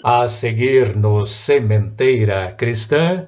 A 0.02 0.28
seguir 0.28 0.96
no 0.96 1.26
Sementeira 1.26 2.52
Cristã. 2.52 3.26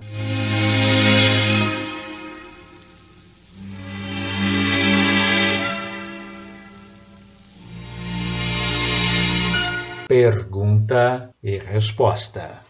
Pergunta 10.21 11.33
e 11.41 11.59
resposta. 11.59 12.61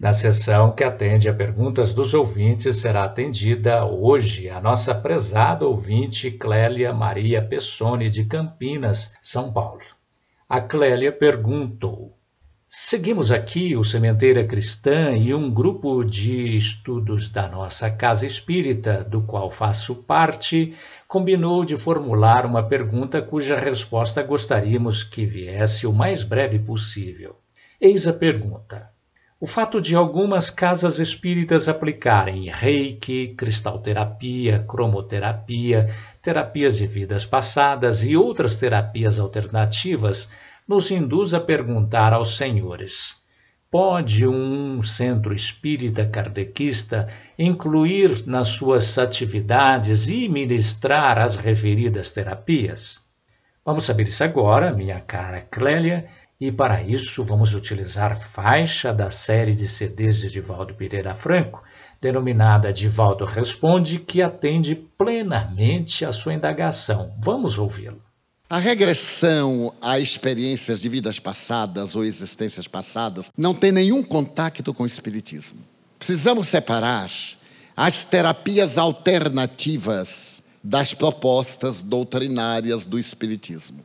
Na 0.00 0.14
sessão 0.14 0.74
que 0.74 0.82
atende 0.82 1.28
a 1.28 1.34
perguntas 1.34 1.92
dos 1.92 2.14
ouvintes, 2.14 2.78
será 2.78 3.04
atendida 3.04 3.84
hoje 3.84 4.48
a 4.48 4.58
nossa 4.58 4.94
prezada 4.94 5.66
ouvinte 5.66 6.30
Clélia 6.30 6.94
Maria 6.94 7.46
Pessoni, 7.46 8.08
de 8.08 8.24
Campinas, 8.24 9.14
São 9.20 9.52
Paulo. 9.52 9.84
A 10.48 10.62
Clélia 10.62 11.12
perguntou: 11.12 12.16
Seguimos 12.76 13.30
aqui 13.30 13.76
o 13.76 13.84
Sementeira 13.84 14.44
Cristã 14.44 15.12
e 15.12 15.32
um 15.32 15.48
grupo 15.48 16.02
de 16.02 16.56
estudos 16.56 17.28
da 17.28 17.48
nossa 17.48 17.88
Casa 17.88 18.26
Espírita, 18.26 19.04
do 19.04 19.22
qual 19.22 19.48
faço 19.48 19.94
parte, 19.94 20.74
combinou 21.06 21.64
de 21.64 21.76
formular 21.76 22.44
uma 22.44 22.64
pergunta 22.64 23.22
cuja 23.22 23.56
resposta 23.56 24.24
gostaríamos 24.24 25.04
que 25.04 25.24
viesse 25.24 25.86
o 25.86 25.92
mais 25.92 26.24
breve 26.24 26.58
possível. 26.58 27.36
Eis 27.80 28.08
a 28.08 28.12
pergunta. 28.12 28.90
O 29.38 29.46
fato 29.46 29.80
de 29.80 29.94
algumas 29.94 30.50
casas 30.50 30.98
espíritas 30.98 31.68
aplicarem 31.68 32.50
reiki, 32.50 33.36
cristalterapia, 33.36 34.64
cromoterapia, 34.66 35.94
terapias 36.20 36.76
de 36.76 36.88
vidas 36.88 37.24
passadas 37.24 38.02
e 38.02 38.16
outras 38.16 38.56
terapias 38.56 39.16
alternativas 39.16 40.28
nos 40.66 40.90
induz 40.90 41.34
a 41.34 41.40
perguntar 41.40 42.12
aos 42.12 42.36
senhores: 42.36 43.16
pode 43.70 44.26
um 44.26 44.82
centro 44.82 45.34
espírita 45.34 46.06
kardecista 46.06 47.08
incluir 47.38 48.26
nas 48.26 48.48
suas 48.48 48.96
atividades 48.96 50.08
e 50.08 50.28
ministrar 50.28 51.18
as 51.18 51.36
referidas 51.36 52.10
terapias? 52.10 53.02
Vamos 53.64 53.84
saber 53.84 54.06
isso 54.06 54.22
agora, 54.22 54.72
minha 54.72 55.00
cara 55.00 55.40
Clélia, 55.40 56.04
e 56.40 56.52
para 56.52 56.82
isso 56.82 57.24
vamos 57.24 57.54
utilizar 57.54 58.16
faixa 58.16 58.92
da 58.92 59.08
série 59.08 59.54
de 59.54 59.66
CDs 59.66 60.18
de 60.18 60.28
Divaldo 60.28 60.74
Pereira 60.74 61.14
Franco, 61.14 61.62
denominada 62.00 62.72
Divaldo 62.72 63.24
Responde, 63.24 63.98
que 63.98 64.20
atende 64.20 64.74
plenamente 64.74 66.04
à 66.04 66.12
sua 66.12 66.34
indagação. 66.34 67.14
Vamos 67.18 67.58
ouvi-lo. 67.58 68.03
A 68.54 68.58
regressão 68.58 69.74
a 69.82 69.98
experiências 69.98 70.80
de 70.80 70.88
vidas 70.88 71.18
passadas 71.18 71.96
ou 71.96 72.04
existências 72.04 72.68
passadas 72.68 73.28
não 73.36 73.52
tem 73.52 73.72
nenhum 73.72 74.00
contato 74.00 74.72
com 74.72 74.84
o 74.84 74.86
Espiritismo. 74.86 75.58
Precisamos 75.98 76.46
separar 76.46 77.10
as 77.76 78.04
terapias 78.04 78.78
alternativas 78.78 80.40
das 80.62 80.94
propostas 80.94 81.82
doutrinárias 81.82 82.86
do 82.86 82.96
Espiritismo. 82.96 83.84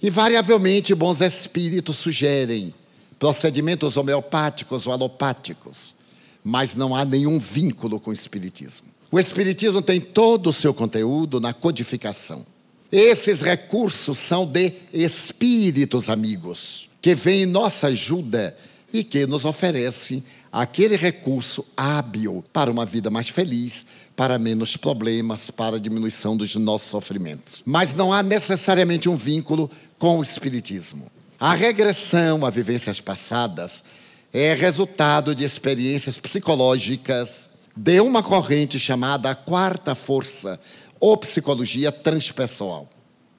Invariavelmente, 0.00 0.94
bons 0.94 1.20
espíritos 1.20 1.98
sugerem 1.98 2.72
procedimentos 3.18 3.96
homeopáticos 3.96 4.86
ou 4.86 4.92
alopáticos, 4.92 5.96
mas 6.44 6.76
não 6.76 6.94
há 6.94 7.04
nenhum 7.04 7.40
vínculo 7.40 7.98
com 7.98 8.10
o 8.10 8.14
Espiritismo. 8.14 8.86
O 9.10 9.18
Espiritismo 9.18 9.82
tem 9.82 10.00
todo 10.00 10.50
o 10.50 10.52
seu 10.52 10.72
conteúdo 10.72 11.40
na 11.40 11.52
codificação. 11.52 12.46
Esses 12.90 13.40
recursos 13.40 14.18
são 14.18 14.46
de 14.46 14.72
espíritos 14.92 16.08
amigos, 16.08 16.88
que 17.02 17.14
vêm 17.14 17.42
em 17.42 17.46
nossa 17.46 17.88
ajuda 17.88 18.56
e 18.92 19.02
que 19.02 19.26
nos 19.26 19.44
oferecem 19.44 20.22
aquele 20.52 20.96
recurso 20.96 21.64
hábil 21.76 22.44
para 22.52 22.70
uma 22.70 22.86
vida 22.86 23.10
mais 23.10 23.28
feliz, 23.28 23.84
para 24.14 24.38
menos 24.38 24.76
problemas, 24.76 25.50
para 25.50 25.76
a 25.76 25.80
diminuição 25.80 26.36
dos 26.36 26.54
nossos 26.56 26.88
sofrimentos. 26.88 27.62
Mas 27.66 27.94
não 27.94 28.12
há 28.12 28.22
necessariamente 28.22 29.08
um 29.08 29.16
vínculo 29.16 29.70
com 29.98 30.18
o 30.18 30.22
Espiritismo. 30.22 31.10
A 31.38 31.54
regressão 31.54 32.46
a 32.46 32.50
vivências 32.50 33.00
passadas 33.00 33.84
é 34.32 34.54
resultado 34.54 35.34
de 35.34 35.44
experiências 35.44 36.18
psicológicas 36.18 37.50
de 37.76 38.00
uma 38.00 38.22
corrente 38.22 38.80
chamada 38.80 39.30
a 39.30 39.34
quarta 39.34 39.94
força, 39.94 40.58
ou 40.98 41.16
psicologia 41.16 41.92
transpessoal. 41.92 42.88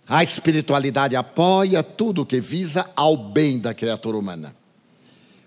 A 0.07 0.23
espiritualidade 0.23 1.15
apoia 1.15 1.81
tudo 1.81 2.25
que 2.25 2.39
visa 2.39 2.89
ao 2.95 3.17
bem 3.17 3.59
da 3.59 3.73
criatura 3.73 4.15
humana. 4.15 4.55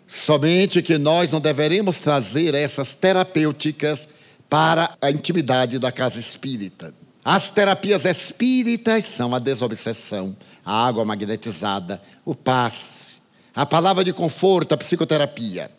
Somente 0.06 0.82
que 0.82 0.98
nós 0.98 1.30
não 1.30 1.40
deveremos 1.40 1.98
trazer 1.98 2.54
essas 2.54 2.94
terapêuticas 2.94 4.08
para 4.48 4.96
a 5.00 5.10
intimidade 5.10 5.78
da 5.78 5.92
casa 5.92 6.18
espírita. 6.18 6.92
As 7.24 7.48
terapias 7.48 8.04
espíritas 8.04 9.04
são 9.04 9.34
a 9.34 9.38
desobsessão, 9.38 10.36
a 10.64 10.86
água 10.86 11.04
magnetizada, 11.04 12.02
o 12.24 12.34
passe, 12.34 13.18
a 13.54 13.64
palavra 13.64 14.02
de 14.02 14.12
conforto, 14.12 14.72
a 14.72 14.76
psicoterapia, 14.76 15.70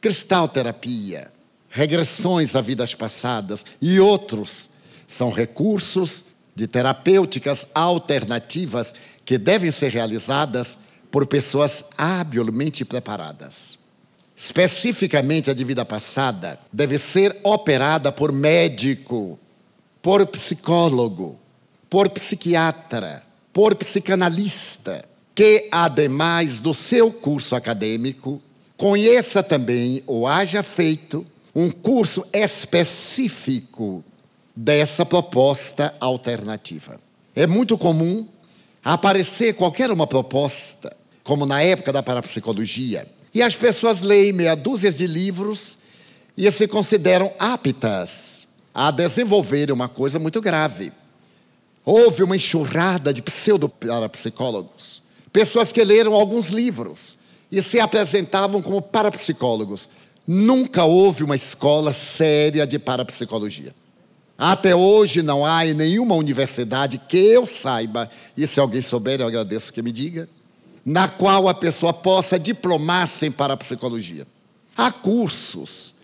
cristalterapia, 0.00 1.32
regressões 1.74 2.54
a 2.54 2.60
vidas 2.60 2.94
passadas 2.94 3.66
e 3.82 3.98
outros 3.98 4.70
são 5.08 5.32
recursos 5.32 6.24
de 6.54 6.68
terapêuticas 6.68 7.66
alternativas 7.74 8.94
que 9.24 9.36
devem 9.36 9.72
ser 9.72 9.90
realizadas 9.90 10.78
por 11.10 11.26
pessoas 11.26 11.84
habilmente 11.98 12.84
preparadas. 12.84 13.76
Especificamente 14.36 15.50
a 15.50 15.54
de 15.54 15.64
vida 15.64 15.84
passada 15.84 16.60
deve 16.72 16.96
ser 16.96 17.36
operada 17.42 18.12
por 18.12 18.30
médico, 18.30 19.36
por 20.00 20.24
psicólogo, 20.28 21.40
por 21.90 22.08
psiquiatra, 22.08 23.24
por 23.52 23.74
psicanalista, 23.74 25.04
que, 25.34 25.68
ademais 25.72 26.60
do 26.60 26.72
seu 26.72 27.12
curso 27.12 27.56
acadêmico, 27.56 28.40
conheça 28.76 29.42
também 29.42 30.04
ou 30.06 30.28
haja 30.28 30.62
feito 30.62 31.26
um 31.54 31.70
curso 31.70 32.26
específico 32.32 34.04
dessa 34.56 35.06
proposta 35.06 35.94
alternativa. 36.00 37.00
É 37.34 37.46
muito 37.46 37.78
comum 37.78 38.26
aparecer 38.84 39.54
qualquer 39.54 39.90
uma 39.90 40.06
proposta, 40.06 40.94
como 41.22 41.46
na 41.46 41.62
época 41.62 41.92
da 41.92 42.02
parapsicologia, 42.02 43.06
e 43.32 43.42
as 43.42 43.56
pessoas 43.56 44.00
leem 44.00 44.32
meia 44.32 44.54
dúzia 44.54 44.90
de 44.90 45.06
livros 45.06 45.78
e 46.36 46.50
se 46.50 46.68
consideram 46.68 47.32
aptas 47.38 48.46
a 48.74 48.90
desenvolver 48.90 49.70
uma 49.70 49.88
coisa 49.88 50.18
muito 50.18 50.40
grave. 50.40 50.92
Houve 51.84 52.22
uma 52.22 52.36
enxurrada 52.36 53.12
de 53.12 53.22
pseudo-parapsicólogos, 53.22 55.02
pessoas 55.32 55.72
que 55.72 55.84
leram 55.84 56.14
alguns 56.14 56.46
livros 56.46 57.16
e 57.50 57.62
se 57.62 57.78
apresentavam 57.78 58.60
como 58.60 58.82
parapsicólogos. 58.82 59.88
Nunca 60.26 60.84
houve 60.84 61.22
uma 61.22 61.36
escola 61.36 61.92
séria 61.92 62.66
de 62.66 62.78
parapsicologia. 62.78 63.74
Até 64.38 64.74
hoje 64.74 65.22
não 65.22 65.44
há 65.44 65.66
em 65.66 65.74
nenhuma 65.74 66.14
universidade 66.14 66.98
que 66.98 67.16
eu 67.16 67.46
saiba, 67.46 68.10
e 68.36 68.46
se 68.46 68.58
alguém 68.58 68.80
souber, 68.80 69.20
eu 69.20 69.26
agradeço 69.26 69.72
que 69.72 69.82
me 69.82 69.92
diga, 69.92 70.28
na 70.84 71.08
qual 71.08 71.48
a 71.48 71.54
pessoa 71.54 71.92
possa 71.92 72.38
diplomar-se 72.38 73.26
em 73.26 73.30
parapsicologia. 73.30 74.26
Há 74.76 74.90
cursos 74.90 75.94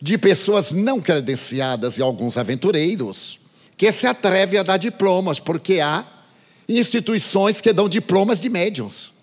de 0.00 0.18
pessoas 0.18 0.72
não 0.72 1.00
credenciadas 1.00 1.96
e 1.96 2.02
alguns 2.02 2.36
aventureiros 2.36 3.38
que 3.76 3.92
se 3.92 4.06
atrevem 4.06 4.58
a 4.58 4.62
dar 4.62 4.78
diplomas, 4.78 5.38
porque 5.38 5.80
há 5.80 6.04
instituições 6.68 7.60
que 7.60 7.72
dão 7.72 7.88
diplomas 7.88 8.40
de 8.40 8.48
médiums. 8.48 9.14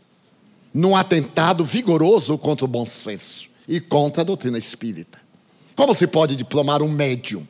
num 0.74 0.96
atentado 0.96 1.64
vigoroso 1.64 2.36
contra 2.36 2.66
o 2.66 2.68
bom 2.68 2.84
senso 2.84 3.53
e 3.68 3.80
contra 3.80 4.22
a 4.22 4.26
doutrina 4.26 4.58
espírita. 4.58 5.20
Como 5.76 5.94
se 5.96 6.06
pode 6.08 6.36
diplomar 6.36 6.82
um 6.82 6.90
médium? 6.90 7.48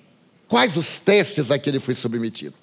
Quais 0.48 0.78
os 0.78 1.00
testes 1.00 1.52
a 1.52 1.58
que 1.58 1.70
ele 1.70 1.80
foi 1.80 1.94
submetido? 1.94 2.56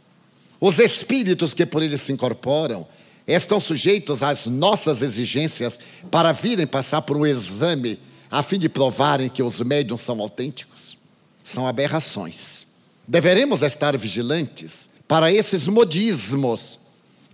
Os 0.61 0.79
espíritos 0.79 1.55
que 1.55 1.67
por 1.67 1.83
ele 1.83 1.99
se 1.99 2.13
incorporam 2.13 2.87
estão 3.27 3.59
sujeitos 3.61 4.23
às 4.23 4.47
nossas 4.47 5.03
exigências 5.03 5.79
para 6.11 6.33
virem 6.33 6.67
passar 6.67 7.03
por 7.03 7.17
um 7.17 7.27
exame 7.27 7.99
a 8.31 8.43
fim 8.43 8.59
de 8.59 8.69
provarem 8.69 9.29
que 9.29 9.43
os 9.43 9.61
médiums 9.61 10.01
são 10.03 10.21
autênticos? 10.21 10.97
São 11.43 11.67
aberrações. 11.67 12.67
Deveremos 13.09 13.63
estar 13.63 13.97
vigilantes 13.97 14.89
para 15.09 15.33
esses 15.33 15.67
modismos 15.67 16.79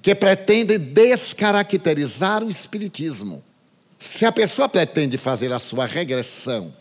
que 0.00 0.14
pretendem 0.14 0.78
descaracterizar 0.78 2.42
o 2.42 2.48
Espiritismo. 2.48 3.44
Se 3.98 4.24
a 4.24 4.32
pessoa 4.32 4.68
pretende 4.68 5.16
fazer 5.16 5.52
a 5.52 5.58
sua 5.58 5.86
regressão 5.86 6.74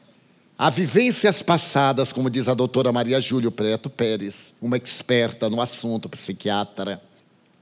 a 0.58 0.70
vivências 0.70 1.42
passadas, 1.42 2.14
como 2.14 2.30
diz 2.30 2.48
a 2.48 2.54
doutora 2.54 2.92
Maria 2.92 3.20
Júlio 3.20 3.52
Preto 3.52 3.90
Pérez, 3.90 4.54
uma 4.62 4.78
experta 4.78 5.50
no 5.50 5.60
assunto, 5.60 6.08
psiquiatra, 6.08 7.02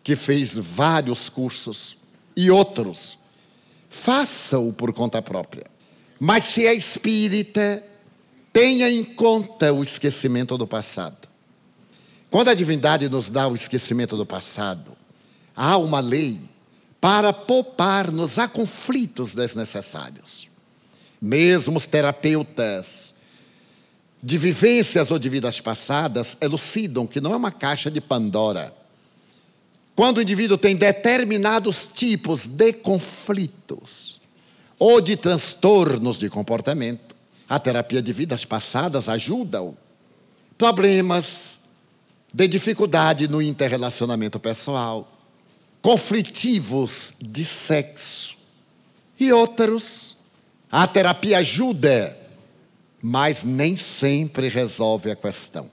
que 0.04 0.16
fez 0.16 0.56
vários 0.56 1.28
cursos 1.28 1.98
e 2.36 2.52
outros, 2.52 3.18
faça-o 3.90 4.72
por 4.72 4.94
conta 4.94 5.22
própria. 5.24 5.66
Mas 6.20 6.44
se 6.44 6.68
é 6.68 6.74
espírita, 6.74 7.84
tenha 8.52 8.90
em 8.90 9.04
conta 9.04 9.74
o 9.74 9.82
esquecimento 9.82 10.56
do 10.56 10.68
passado. 10.68 11.28
Quando 12.30 12.50
a 12.50 12.54
divindade 12.54 13.10
nos 13.10 13.30
dá 13.30 13.48
o 13.48 13.56
esquecimento 13.56 14.16
do 14.16 14.26
passado, 14.26 14.96
há 15.56 15.78
uma 15.78 16.00
lei 16.00 16.48
para 17.04 17.34
poupar-nos 17.34 18.40
a 18.40 18.48
conflitos 18.48 19.36
desnecessários. 19.36 20.48
Mesmo 21.22 21.76
os 21.76 21.86
terapeutas 21.86 23.14
de 24.24 24.38
vivências 24.38 25.12
ou 25.12 25.20
de 25.20 25.28
vidas 25.28 25.60
passadas 25.60 26.38
elucidam 26.40 27.06
que 27.06 27.20
não 27.20 27.34
é 27.34 27.36
uma 27.36 27.52
caixa 27.52 27.92
de 27.92 28.00
Pandora. 28.00 28.74
Quando 29.94 30.20
o 30.20 30.22
indivíduo 30.22 30.58
tem 30.58 30.78
determinados 30.78 31.90
tipos 31.94 32.48
de 32.48 32.72
conflitos 32.72 34.22
ou 34.80 35.02
de 35.02 35.18
transtornos 35.18 36.18
de 36.18 36.30
comportamento, 36.30 37.18
a 37.50 37.60
terapia 37.60 38.02
de 38.02 38.14
vidas 38.14 38.46
passadas 38.46 39.10
ajuda-o. 39.10 39.76
Problemas 40.58 41.60
de 42.34 42.48
dificuldade 42.48 43.28
no 43.28 43.42
interrelacionamento 43.42 44.40
pessoal, 44.40 45.13
conflitivos 45.84 47.14
de 47.20 47.44
sexo 47.44 48.38
e 49.20 49.34
outros 49.34 50.16
a 50.72 50.88
terapia 50.88 51.40
ajuda, 51.40 52.18
mas 53.02 53.44
nem 53.44 53.76
sempre 53.76 54.48
resolve 54.48 55.12
a 55.12 55.16
questão. 55.16 55.70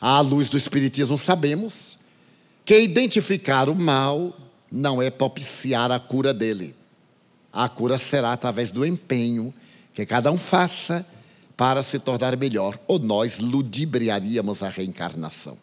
À 0.00 0.20
luz 0.20 0.48
do 0.48 0.58
Espiritismo, 0.58 1.16
sabemos 1.16 1.96
que 2.64 2.78
identificar 2.80 3.68
o 3.68 3.76
mal 3.76 4.36
não 4.70 5.00
é 5.00 5.08
propiciar 5.08 5.92
a 5.92 6.00
cura 6.00 6.34
dele. 6.34 6.74
A 7.52 7.68
cura 7.68 7.98
será 7.98 8.32
através 8.32 8.72
do 8.72 8.84
empenho 8.84 9.54
que 9.94 10.04
cada 10.04 10.32
um 10.32 10.36
faça 10.36 11.06
para 11.56 11.82
se 11.82 11.98
tornar 12.00 12.36
melhor, 12.36 12.76
ou 12.88 12.98
nós 12.98 13.38
ludibriaríamos 13.38 14.64
a 14.64 14.68
reencarnação. 14.68 15.56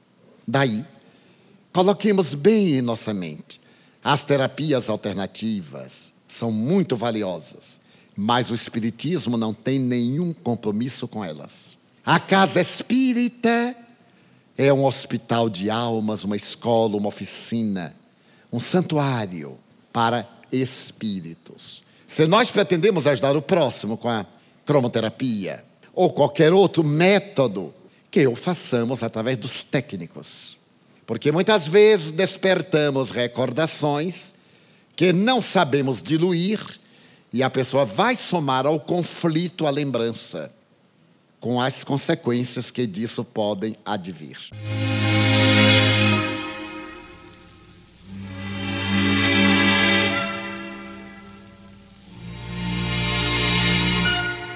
Daí, 0.47 0.86
coloquemos 1.74 2.34
bem 2.34 2.78
em 2.78 2.82
nossa 2.82 3.13
mente: 3.13 3.59
as 4.03 4.24
terapias 4.24 4.89
alternativas 4.89 6.13
são 6.28 6.51
muito 6.51 6.95
valiosas 6.95 7.80
mas 8.22 8.51
o 8.51 8.53
Espiritismo 8.53 9.38
não 9.38 9.53
tem 9.53 9.80
nenhum 9.80 10.34
compromisso 10.34 11.07
com 11.07 11.24
elas. 11.24 11.78
A 12.05 12.20
casa 12.20 12.59
espírita 12.59 13.74
é 14.57 14.74
um 14.74 14.84
hospital 14.84 15.47
de 15.47 15.70
almas, 15.70 16.26
uma 16.26 16.36
escola, 16.36 16.97
uma 16.97 17.07
oficina, 17.07 17.95
um 18.51 18.59
santuário 18.59 19.57
para 19.93 20.28
espíritos. 20.51 21.82
Se 22.05 22.28
nós 22.28 22.51
pretendemos 22.51 23.07
ajudar 23.07 23.38
o 23.38 23.41
próximo 23.41 23.95
com 23.95 24.09
a 24.09 24.26
cromoterapia 24.65 25.63
ou 25.93 26.11
qualquer 26.11 26.51
outro 26.51 26.84
método, 26.84 27.74
que 28.11 28.28
o 28.28 28.36
façamos 28.36 29.01
através 29.01 29.38
dos 29.38 29.63
técnicos. 29.63 30.57
Porque 31.10 31.32
muitas 31.32 31.68
vezes 31.68 32.12
despertamos 32.12 33.10
recordações 33.10 34.36
que 34.95 35.12
não 35.12 35.41
sabemos 35.41 36.03
diluir 36.03 36.64
e 37.34 37.41
a 37.41 37.49
pessoa 37.49 37.84
vai 37.84 38.16
somar 38.16 38.68
ao 38.68 38.80
conflito 38.80 39.66
a 39.66 39.72
lembrança, 39.72 40.53
com 41.39 41.60
as 41.60 41.84
consequências 41.84 42.70
que 42.70 42.86
disso 42.86 43.26
podem 43.26 43.76
advir. 43.84 44.38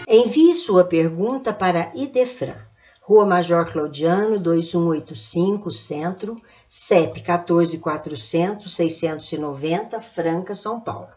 Envie 0.08 0.54
sua 0.54 0.84
pergunta 0.84 1.52
para 1.52 1.92
Idefran, 1.96 2.58
Rua 3.06 3.26
Major 3.26 3.72
Claudiano, 3.72 4.40
2185, 4.40 5.72
Centro, 5.72 6.42
CEP 6.68 7.22
14400 7.22 8.74
690, 8.74 10.02
Franca, 10.02 10.56
São 10.56 10.80
Paulo 10.80 11.10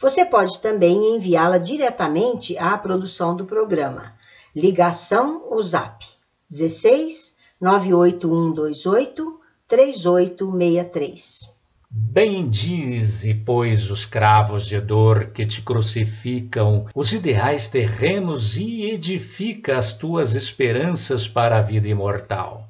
Você 0.01 0.24
pode 0.24 0.61
também 0.61 1.14
enviá-la 1.14 1.59
diretamente 1.59 2.59
à 2.59 2.76
produção 2.76 3.36
do 3.36 3.47
programa. 3.47 4.16
Ligação 4.55 5.44
ou 5.49 5.62
Zap 5.62 6.05
16 6.51 7.36
98128 7.61 9.36
3863. 9.69 11.57
Bendize, 11.91 13.35
pois, 13.35 13.91
os 13.91 14.05
cravos 14.05 14.67
de 14.67 14.81
dor 14.81 15.27
que 15.27 15.47
te 15.47 15.62
crucificam, 15.62 16.87
os 16.95 17.12
ideais 17.12 17.67
terrenos 17.67 18.57
e 18.57 18.91
edifica 18.91 19.79
as 19.79 19.93
tuas 19.93 20.35
esperanças 20.35 21.27
para 21.27 21.59
a 21.59 21.62
vida 21.62 21.89
imortal. 21.89 22.69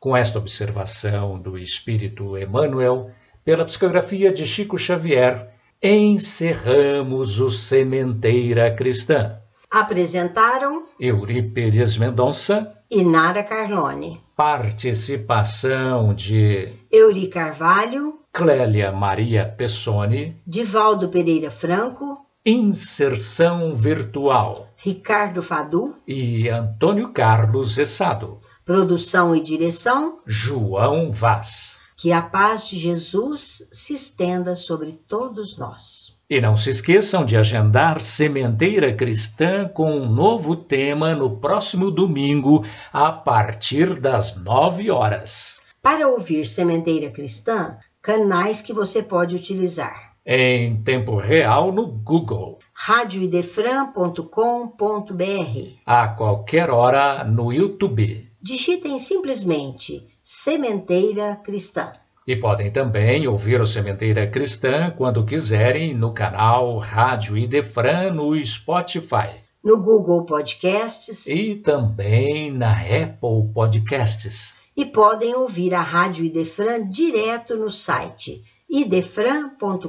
Com 0.00 0.16
esta 0.16 0.38
observação 0.38 1.38
do 1.38 1.58
Espírito 1.58 2.36
Emmanuel, 2.36 3.10
pela 3.44 3.64
psicografia 3.64 4.32
de 4.32 4.46
Chico 4.46 4.78
Xavier, 4.78 5.50
encerramos 5.82 7.40
o 7.40 7.50
Sementeira 7.50 8.74
Cristã. 8.74 9.41
Apresentaram 9.72 10.82
Eurípedes 11.00 11.96
Mendonça. 11.96 12.70
e 12.90 13.02
Nara 13.02 13.42
Carlone. 13.42 14.20
Participação 14.36 16.12
de 16.12 16.68
Euri 16.92 17.26
Carvalho. 17.28 18.18
Clélia 18.34 18.92
Maria 18.92 19.46
Pessoni, 19.46 20.36
Divaldo 20.46 21.08
Pereira 21.08 21.50
Franco, 21.50 22.18
Inserção 22.44 23.74
Virtual, 23.74 24.68
Ricardo 24.76 25.40
Fadu. 25.42 25.96
E 26.06 26.50
Antônio 26.50 27.10
Carlos 27.12 27.78
Essado. 27.78 28.40
Produção 28.66 29.34
e 29.34 29.40
direção, 29.40 30.18
João 30.26 31.10
Vaz. 31.10 31.78
Que 32.02 32.10
a 32.10 32.20
paz 32.20 32.66
de 32.66 32.76
Jesus 32.76 33.64
se 33.70 33.94
estenda 33.94 34.56
sobre 34.56 34.92
todos 34.92 35.56
nós. 35.56 36.18
E 36.28 36.40
não 36.40 36.56
se 36.56 36.70
esqueçam 36.70 37.24
de 37.24 37.36
agendar 37.36 38.00
Sementeira 38.00 38.92
Cristã 38.92 39.68
com 39.68 40.00
um 40.00 40.12
novo 40.12 40.56
tema 40.56 41.14
no 41.14 41.38
próximo 41.38 41.92
domingo, 41.92 42.64
a 42.92 43.12
partir 43.12 44.00
das 44.00 44.34
nove 44.34 44.90
horas. 44.90 45.60
Para 45.80 46.08
ouvir 46.08 46.44
Sementeira 46.44 47.08
Cristã, 47.08 47.78
canais 48.02 48.60
que 48.60 48.72
você 48.72 49.00
pode 49.00 49.36
utilizar. 49.36 50.16
Em 50.26 50.82
tempo 50.82 51.14
real 51.14 51.70
no 51.70 51.86
Google. 51.86 52.58
radioidefran.com.br 52.74 55.68
A 55.86 56.08
qualquer 56.08 56.68
hora 56.68 57.22
no 57.22 57.52
YouTube. 57.52 58.31
Digitem 58.42 58.98
simplesmente 58.98 60.06
Sementeira 60.22 61.36
Cristã. 61.36 61.92
E 62.26 62.36
podem 62.36 62.70
também 62.70 63.26
ouvir 63.28 63.60
o 63.60 63.66
Sementeira 63.66 64.26
Cristã 64.26 64.90
quando 64.90 65.24
quiserem 65.24 65.94
no 65.94 66.12
canal 66.12 66.78
Rádio 66.78 67.36
Idefran 67.36 68.12
no 68.12 68.34
Spotify. 68.44 69.40
No 69.62 69.80
Google 69.80 70.24
Podcasts. 70.24 71.26
E 71.26 71.56
também 71.56 72.50
na 72.50 72.72
Apple 72.72 73.52
Podcasts 73.54 74.60
e 74.76 74.84
podem 74.86 75.34
ouvir 75.34 75.74
a 75.74 75.82
Rádio 75.82 76.24
Idefran 76.24 76.88
direto 76.88 77.56
no 77.56 77.70
site 77.70 78.42
idefran.com.br. 78.68 79.86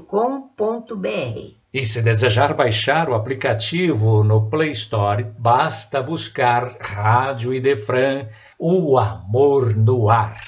E 1.73 1.85
se 1.85 2.01
desejar 2.01 2.53
baixar 2.53 3.09
o 3.09 3.15
aplicativo 3.15 4.23
no 4.23 4.49
Play 4.49 4.71
Store, 4.71 5.23
basta 5.39 6.03
buscar 6.03 6.77
Rádio 6.81 7.53
Idefran, 7.53 8.27
o 8.57 8.97
amor 8.97 9.75
no 9.75 10.09
ar. 10.09 10.47